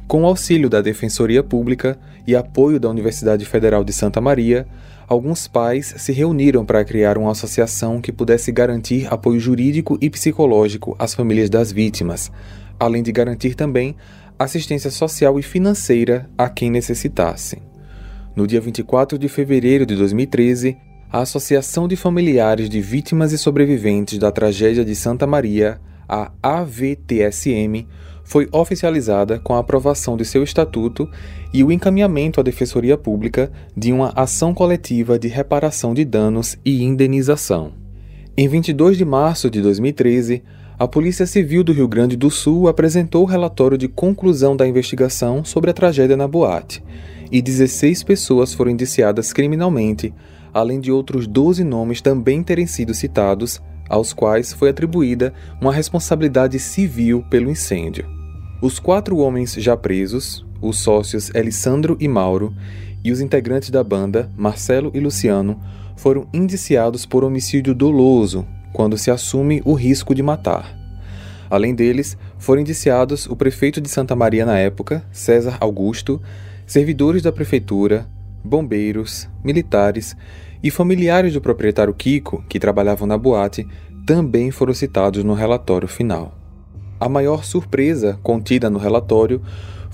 Com 0.07 0.21
o 0.21 0.25
auxílio 0.27 0.69
da 0.69 0.81
Defensoria 0.81 1.41
Pública 1.41 1.97
e 2.27 2.35
apoio 2.35 2.79
da 2.79 2.89
Universidade 2.89 3.43
Federal 3.43 3.83
de 3.83 3.91
Santa 3.91 4.21
Maria, 4.21 4.67
alguns 5.07 5.47
pais 5.47 5.95
se 5.97 6.11
reuniram 6.11 6.63
para 6.63 6.85
criar 6.85 7.17
uma 7.17 7.31
associação 7.31 7.99
que 7.99 8.11
pudesse 8.11 8.51
garantir 8.51 9.11
apoio 9.11 9.39
jurídico 9.39 9.97
e 9.99 10.09
psicológico 10.09 10.95
às 10.99 11.15
famílias 11.15 11.49
das 11.49 11.71
vítimas, 11.71 12.31
além 12.79 13.01
de 13.01 13.11
garantir 13.11 13.55
também 13.55 13.95
assistência 14.37 14.91
social 14.91 15.39
e 15.39 15.43
financeira 15.43 16.29
a 16.37 16.49
quem 16.49 16.69
necessitasse. 16.69 17.61
No 18.35 18.45
dia 18.45 18.59
24 18.59 19.17
de 19.17 19.29
fevereiro 19.29 19.85
de 19.85 19.95
2013, 19.95 20.77
a 21.11 21.21
Associação 21.21 21.87
de 21.87 21.95
Familiares 21.95 22.69
de 22.69 22.81
Vítimas 22.81 23.31
e 23.31 23.37
Sobreviventes 23.37 24.19
da 24.19 24.31
Tragédia 24.31 24.83
de 24.83 24.95
Santa 24.95 25.25
Maria, 25.25 25.79
a 26.07 26.31
AVTSM, 26.43 27.87
foi 28.25 28.49
oficializada 28.51 29.39
com 29.39 29.53
a 29.53 29.59
aprovação 29.59 30.17
de 30.17 30.25
seu 30.25 30.43
estatuto 30.43 31.09
e 31.53 31.63
o 31.63 31.71
encaminhamento 31.71 32.39
à 32.39 32.43
Defensoria 32.43 32.97
Pública 32.97 33.51
de 33.77 33.93
uma 33.93 34.11
ação 34.15 34.53
coletiva 34.53 35.17
de 35.17 35.27
reparação 35.27 35.93
de 35.93 36.03
danos 36.03 36.57
e 36.65 36.83
indenização. 36.83 37.71
Em 38.35 38.47
22 38.49 38.97
de 38.97 39.05
março 39.05 39.49
de 39.49 39.61
2013, 39.61 40.43
a 40.77 40.85
Polícia 40.87 41.25
Civil 41.25 41.63
do 41.63 41.71
Rio 41.71 41.87
Grande 41.87 42.17
do 42.17 42.29
Sul 42.29 42.67
apresentou 42.67 43.23
o 43.23 43.27
relatório 43.27 43.77
de 43.77 43.87
conclusão 43.87 44.57
da 44.57 44.67
investigação 44.67 45.45
sobre 45.45 45.71
a 45.71 45.73
tragédia 45.73 46.17
na 46.17 46.27
boate, 46.27 46.83
e 47.31 47.41
16 47.41 48.03
pessoas 48.03 48.53
foram 48.53 48.71
indiciadas 48.71 49.31
criminalmente, 49.31 50.13
além 50.53 50.81
de 50.81 50.91
outros 50.91 51.27
12 51.27 51.63
nomes 51.63 52.01
também 52.01 52.43
terem 52.43 52.67
sido 52.67 52.93
citados, 52.93 53.61
aos 53.87 54.11
quais 54.11 54.51
foi 54.51 54.69
atribuída 54.69 55.33
uma 55.61 55.71
responsabilidade 55.71 56.59
civil 56.59 57.23
pelo 57.29 57.49
incêndio. 57.49 58.05
Os 58.61 58.77
quatro 58.77 59.17
homens 59.17 59.53
já 59.53 59.77
presos, 59.77 60.45
os 60.61 60.79
sócios 60.79 61.33
Elisandro 61.33 61.95
e 62.01 62.07
Mauro, 62.07 62.53
e 63.01 63.11
os 63.13 63.21
integrantes 63.21 63.69
da 63.69 63.83
banda, 63.83 64.29
Marcelo 64.35 64.91
e 64.93 64.99
Luciano, 64.99 65.57
foram 65.95 66.27
indiciados 66.33 67.05
por 67.05 67.23
homicídio 67.23 67.73
doloso, 67.73 68.45
quando 68.75 68.97
se 68.97 69.09
assume 69.09 69.61
o 69.63 69.73
risco 69.73 70.13
de 70.13 70.21
matar. 70.21 70.77
Além 71.49 71.73
deles, 71.73 72.17
foram 72.37 72.59
indiciados 72.59 73.25
o 73.25 73.33
prefeito 73.33 73.79
de 73.79 73.87
Santa 73.87 74.17
Maria 74.17 74.45
na 74.45 74.57
época, 74.57 75.01
César 75.13 75.55
Augusto, 75.61 76.21
servidores 76.67 77.21
da 77.21 77.31
prefeitura, 77.31 78.05
bombeiros, 78.43 79.29
militares 79.41 80.13
e 80.61 80.69
familiares 80.69 81.31
do 81.31 81.39
proprietário 81.39 81.93
Kiko, 81.93 82.43
que 82.49 82.59
trabalhavam 82.59 83.07
na 83.07 83.17
boate, 83.17 83.65
também 84.05 84.51
foram 84.51 84.73
citados 84.73 85.23
no 85.23 85.33
relatório 85.33 85.87
final. 85.87 86.37
A 86.99 87.07
maior 87.07 87.45
surpresa 87.45 88.19
contida 88.21 88.69
no 88.69 88.77
relatório 88.77 89.41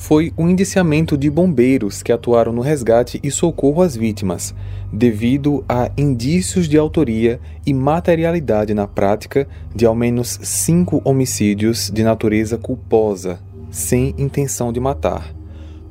foi 0.02 0.34
o 0.36 0.50
indiciamento 0.50 1.16
de 1.16 1.30
bombeiros 1.30 2.02
que 2.02 2.12
atuaram 2.12 2.52
no 2.52 2.62
resgate 2.62 3.20
e 3.22 3.30
socorro 3.30 3.84
às 3.84 3.96
vítimas, 3.96 4.52
devido 4.92 5.64
a 5.70 5.92
indícios 5.96 6.68
de 6.68 6.76
autoria 6.76 7.40
e 7.68 7.72
materialidade 7.72 8.74
na 8.74 8.88
prática 8.88 9.48
de 9.76 9.86
ao 9.86 9.94
menos 9.94 10.40
cinco 10.42 11.04
homicídios 11.06 11.92
de 11.94 12.04
natureza 12.04 12.58
culposa, 12.58 13.40
sem 13.70 14.16
intenção 14.18 14.74
de 14.74 14.80
matar, 14.80 15.36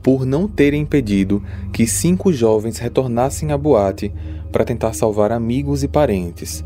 por 0.03 0.27
não 0.27 0.49
terem 0.49 0.83
impedido 0.83 1.41
que 1.73 1.87
cinco 1.87 2.33
jovens 2.33 2.79
retornassem 2.79 3.53
à 3.53 3.57
boate 3.57 4.13
para 4.51 4.65
tentar 4.65 4.93
salvar 4.93 5.31
amigos 5.31 5.85
e 5.85 5.89
parentes. 5.89 6.65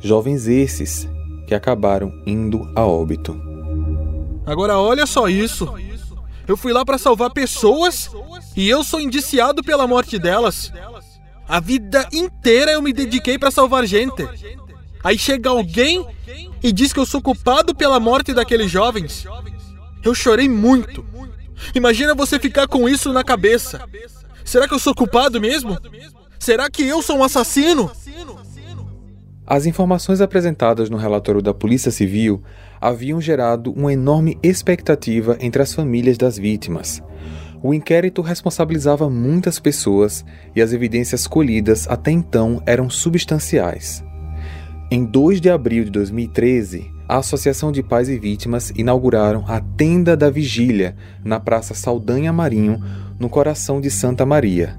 Jovens 0.00 0.48
esses 0.48 1.06
que 1.46 1.54
acabaram 1.54 2.10
indo 2.26 2.66
a 2.74 2.86
óbito. 2.86 3.38
Agora 4.46 4.78
olha 4.78 5.04
só 5.04 5.28
isso. 5.28 5.70
Eu 6.48 6.56
fui 6.56 6.72
lá 6.72 6.82
para 6.82 6.96
salvar 6.96 7.30
pessoas 7.30 8.10
e 8.56 8.66
eu 8.68 8.82
sou 8.82 8.98
indiciado 8.98 9.62
pela 9.62 9.86
morte 9.86 10.18
delas. 10.18 10.72
A 11.46 11.60
vida 11.60 12.08
inteira 12.10 12.72
eu 12.72 12.80
me 12.80 12.90
dediquei 12.90 13.38
para 13.38 13.50
salvar 13.50 13.86
gente. 13.86 14.26
Aí 15.04 15.18
chega 15.18 15.50
alguém 15.50 16.06
e 16.62 16.72
diz 16.72 16.90
que 16.90 16.98
eu 16.98 17.04
sou 17.04 17.20
culpado 17.20 17.74
pela 17.74 18.00
morte 18.00 18.32
daqueles 18.32 18.70
jovens. 18.70 19.26
Eu 20.02 20.14
chorei 20.14 20.48
muito. 20.48 21.04
Imagina 21.74 22.14
você 22.14 22.38
ficar 22.38 22.66
com 22.66 22.88
isso 22.88 23.12
na 23.12 23.22
cabeça. 23.22 23.86
Será 24.42 24.66
que 24.66 24.72
eu 24.72 24.78
sou 24.78 24.94
culpado 24.94 25.38
mesmo? 25.38 25.78
Será 26.38 26.70
que 26.70 26.82
eu 26.82 27.02
sou 27.02 27.18
um 27.18 27.24
assassino? 27.24 27.92
As 29.50 29.64
informações 29.64 30.20
apresentadas 30.20 30.90
no 30.90 30.98
relatório 30.98 31.40
da 31.40 31.54
Polícia 31.54 31.90
Civil 31.90 32.42
haviam 32.78 33.18
gerado 33.18 33.72
uma 33.72 33.90
enorme 33.90 34.36
expectativa 34.42 35.38
entre 35.40 35.62
as 35.62 35.72
famílias 35.72 36.18
das 36.18 36.36
vítimas. 36.36 37.02
O 37.62 37.72
inquérito 37.72 38.20
responsabilizava 38.20 39.08
muitas 39.08 39.58
pessoas 39.58 40.22
e 40.54 40.60
as 40.60 40.74
evidências 40.74 41.26
colhidas 41.26 41.88
até 41.88 42.10
então 42.10 42.62
eram 42.66 42.90
substanciais. 42.90 44.04
Em 44.90 45.02
2 45.02 45.40
de 45.40 45.48
abril 45.48 45.84
de 45.84 45.92
2013, 45.92 46.92
a 47.08 47.16
Associação 47.16 47.72
de 47.72 47.82
Pais 47.82 48.10
e 48.10 48.18
Vítimas 48.18 48.70
inauguraram 48.76 49.46
a 49.48 49.62
Tenda 49.62 50.14
da 50.14 50.28
Vigília 50.28 50.94
na 51.24 51.40
Praça 51.40 51.72
Saldanha 51.72 52.34
Marinho, 52.34 52.84
no 53.18 53.30
coração 53.30 53.80
de 53.80 53.90
Santa 53.90 54.26
Maria. 54.26 54.76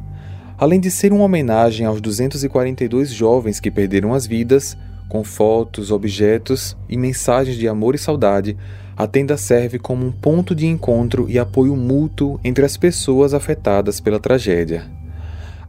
Além 0.60 0.78
de 0.78 0.92
ser 0.92 1.14
uma 1.14 1.24
homenagem 1.24 1.86
aos 1.86 2.02
242 2.02 3.10
jovens 3.12 3.62
que 3.62 3.72
perderam 3.72 4.14
as 4.14 4.28
vidas, 4.28 4.78
com 5.08 5.24
fotos, 5.24 5.90
objetos 5.90 6.76
e 6.90 6.98
mensagens 6.98 7.56
de 7.56 7.66
amor 7.66 7.96
e 7.96 7.98
saudade, 7.98 8.58
a 8.98 9.08
tenda 9.08 9.38
serve 9.38 9.80
como 9.80 10.06
um 10.06 10.12
ponto 10.12 10.54
de 10.54 10.66
encontro 10.66 11.30
e 11.30 11.40
apoio 11.40 11.78
mútuo 11.78 12.38
entre 12.44 12.66
as 12.66 12.76
pessoas 12.76 13.34
afetadas 13.34 14.02
pela 14.02 14.20
tragédia. 14.20 14.86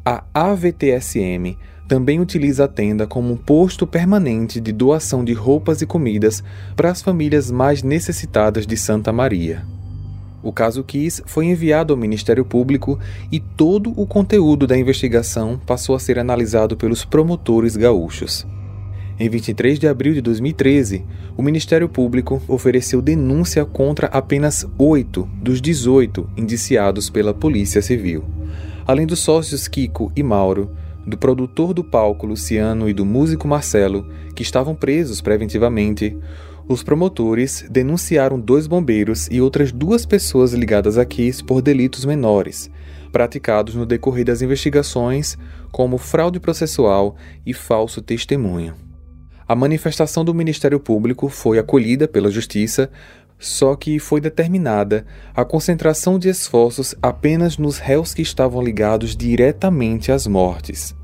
A 0.05 0.25
AVTSM 0.35 1.57
também 1.87 2.19
utiliza 2.19 2.65
a 2.65 2.69
tenda 2.69 3.07
como 3.07 3.33
um 3.33 3.37
posto 3.37 3.87
permanente 3.87 4.61
de 4.61 4.73
doação 4.73 5.25
de 5.25 5.33
roupas 5.33 5.81
e 5.83 5.87
comidas 5.87 6.43
para 6.75 6.91
as 6.91 7.01
famílias 7.01 7.49
mais 7.49 7.85
necessitadas 7.85 8.67
de 8.67 8.77
Santa 8.77 9.13
Maria. 9.13 9.63
O 10.43 10.53
caso 10.53 10.83
Kiss 10.83 11.23
foi 11.27 11.47
enviado 11.47 11.93
ao 11.93 11.99
Ministério 11.99 12.45
Público 12.45 12.99
e 13.31 13.39
todo 13.39 13.93
o 13.97 14.07
conteúdo 14.07 14.67
da 14.67 14.79
investigação 14.79 15.61
passou 15.67 15.95
a 15.95 15.99
ser 15.99 16.19
analisado 16.19 16.77
pelos 16.77 17.05
promotores 17.05 17.77
gaúchos. 17.77 18.47
Em 19.19 19.29
23 19.29 19.79
de 19.79 19.87
abril 19.87 20.15
de 20.15 20.23
2013, 20.23 21.05
o 21.37 21.43
Ministério 21.43 21.91
Público 21.91 22.41
ofereceu 22.49 23.03
denúncia 23.03 23.67
contra 23.67 24.07
apenas 24.07 24.67
oito 24.79 25.29
dos 25.43 25.61
18 25.61 26.27
indiciados 26.39 27.11
pela 27.11 27.35
Polícia 27.35 27.83
Civil. 27.83 28.25
Além 28.87 29.07
dos 29.07 29.21
sócios 29.21 29.69
Kiko 29.69 30.11
e 30.17 30.23
Mauro, 30.23 30.71
do 31.07 31.19
produtor 31.19 31.75
do 31.75 31.85
palco 31.85 32.27
Luciano 32.27 32.89
e 32.89 32.95
do 32.95 33.05
músico 33.05 33.47
Marcelo, 33.47 34.07
que 34.35 34.43
estavam 34.43 34.75
presos 34.75 35.21
preventivamente, 35.21 36.17
os 36.73 36.85
promotores 36.85 37.65
denunciaram 37.69 38.39
dois 38.39 38.69
bombeiros 38.69 39.27
e 39.29 39.41
outras 39.41 39.73
duas 39.73 40.07
pessoas 40.07 40.53
ligadas 40.53 40.97
a 40.97 41.05
Kiss 41.05 41.43
por 41.43 41.61
delitos 41.61 42.05
menores, 42.05 42.71
praticados 43.11 43.75
no 43.75 43.85
decorrer 43.85 44.25
das 44.25 44.41
investigações, 44.41 45.37
como 45.73 45.99
fraude 45.99 46.39
processual 46.39 47.17
e 47.45 47.53
falso 47.53 48.01
testemunho. 48.01 48.77
A 49.49 49.57
manifestação 49.57 50.25
do 50.25 50.33
Ministério 50.33 50.79
Público 50.79 51.29
foi 51.29 51.59
acolhida 51.59 52.07
pela 52.07 52.31
Justiça, 52.31 52.89
só 53.37 53.75
que 53.75 53.99
foi 53.99 54.21
determinada 54.21 55.05
a 55.35 55.45
concentração 55.45 56.21
de 56.21 56.29
esforços 56.29 56.95
apenas 57.03 57.59
nos 57.59 57.79
réus 57.79 58.15
que 58.15 58.23
estavam 58.23 58.63
ligados 58.63 59.17
diretamente 59.17 60.13
às 60.13 60.25
mortes. 60.25 60.95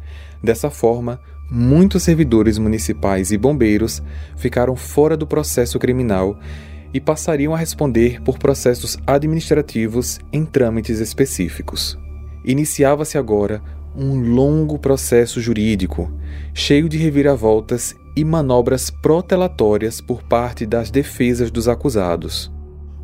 Dessa 0.41 0.71
forma, 0.71 1.19
muitos 1.51 2.03
servidores 2.03 2.59
municipais 2.59 3.31
e 3.31 3.39
bombeiros 3.39 4.03
ficaram 4.37 4.75
fora 4.77 5.17
do 5.17 5.27
processo 5.27 5.79
criminal 5.79 6.39
e 6.93 7.01
passariam 7.01 7.55
a 7.55 7.59
responder 7.59 8.23
por 8.23 8.39
processos 8.39 8.97
administrativos 9.07 10.19
em 10.33 10.45
trâmites 10.45 10.99
específicos. 10.99 11.99
Iniciava-se 12.45 13.19
agora 13.19 13.63
um 13.95 14.35
longo 14.35 14.79
processo 14.79 15.41
jurídico, 15.41 16.11
cheio 16.53 16.89
de 16.89 16.99
reviravoltas 16.99 17.95
e 18.15 18.25
manobras 18.25 18.91
protelatórias 18.91 20.01
por 20.01 20.23
parte 20.23 20.65
das 20.65 20.91
defesas 20.91 21.51
dos 21.51 21.69
acusados. 21.69 22.51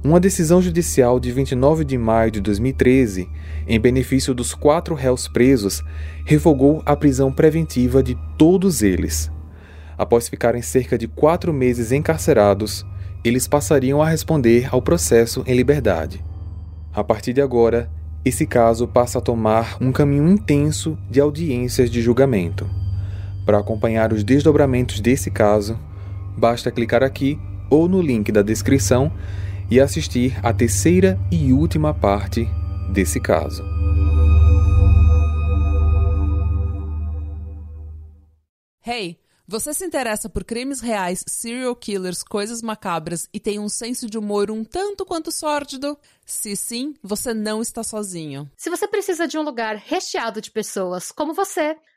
Uma 0.04 0.18
decisão 0.18 0.60
judicial 0.60 1.20
de 1.20 1.30
29 1.30 1.84
de 1.84 1.96
maio 1.96 2.32
de 2.32 2.40
2013, 2.40 3.28
em 3.68 3.78
benefício 3.78 4.34
dos 4.34 4.52
quatro 4.52 4.96
réus 4.96 5.28
presos, 5.28 5.80
revogou 6.24 6.82
a 6.84 6.96
prisão 6.96 7.30
preventiva 7.32 8.02
de 8.02 8.18
todos 8.36 8.82
eles. 8.82 9.30
Após 9.96 10.28
ficarem 10.28 10.60
cerca 10.60 10.98
de 10.98 11.06
quatro 11.06 11.52
meses 11.52 11.92
encarcerados, 11.92 12.84
eles 13.22 13.46
passariam 13.46 14.02
a 14.02 14.08
responder 14.08 14.68
ao 14.72 14.82
processo 14.82 15.44
em 15.46 15.54
liberdade. 15.54 16.24
A 16.92 17.04
partir 17.04 17.32
de 17.32 17.40
agora, 17.40 17.88
esse 18.24 18.44
caso 18.44 18.88
passa 18.88 19.20
a 19.20 19.22
tomar 19.22 19.76
um 19.80 19.92
caminho 19.92 20.28
intenso 20.28 20.98
de 21.08 21.20
audiências 21.20 21.88
de 21.88 22.02
julgamento. 22.02 22.68
Para 23.46 23.60
acompanhar 23.60 24.12
os 24.12 24.24
desdobramentos 24.24 24.98
desse 24.98 25.30
caso, 25.30 25.78
basta 26.36 26.72
clicar 26.72 27.04
aqui 27.04 27.38
ou 27.70 27.88
no 27.88 28.02
link 28.02 28.32
da 28.32 28.42
descrição 28.42 29.12
e 29.72 29.80
assistir 29.80 30.38
à 30.44 30.52
terceira 30.52 31.18
e 31.30 31.50
última 31.50 31.94
parte 31.94 32.46
desse 32.92 33.18
caso. 33.18 33.64
Hey, 38.86 39.18
você 39.48 39.72
se 39.72 39.82
interessa 39.86 40.28
por 40.28 40.44
crimes 40.44 40.82
reais, 40.82 41.24
serial 41.26 41.74
killers, 41.74 42.22
coisas 42.22 42.60
macabras 42.60 43.26
e 43.32 43.40
tem 43.40 43.58
um 43.58 43.68
senso 43.70 44.10
de 44.10 44.18
humor 44.18 44.50
um 44.50 44.62
tanto 44.62 45.06
quanto 45.06 45.32
sórdido? 45.32 45.96
Se 46.26 46.54
sim, 46.54 46.92
você 47.02 47.32
não 47.32 47.62
está 47.62 47.82
sozinho. 47.82 48.50
Se 48.58 48.68
você 48.68 48.86
precisa 48.86 49.26
de 49.26 49.38
um 49.38 49.42
lugar 49.42 49.76
recheado 49.76 50.38
de 50.42 50.50
pessoas 50.50 51.10
como 51.10 51.32
você 51.32 51.78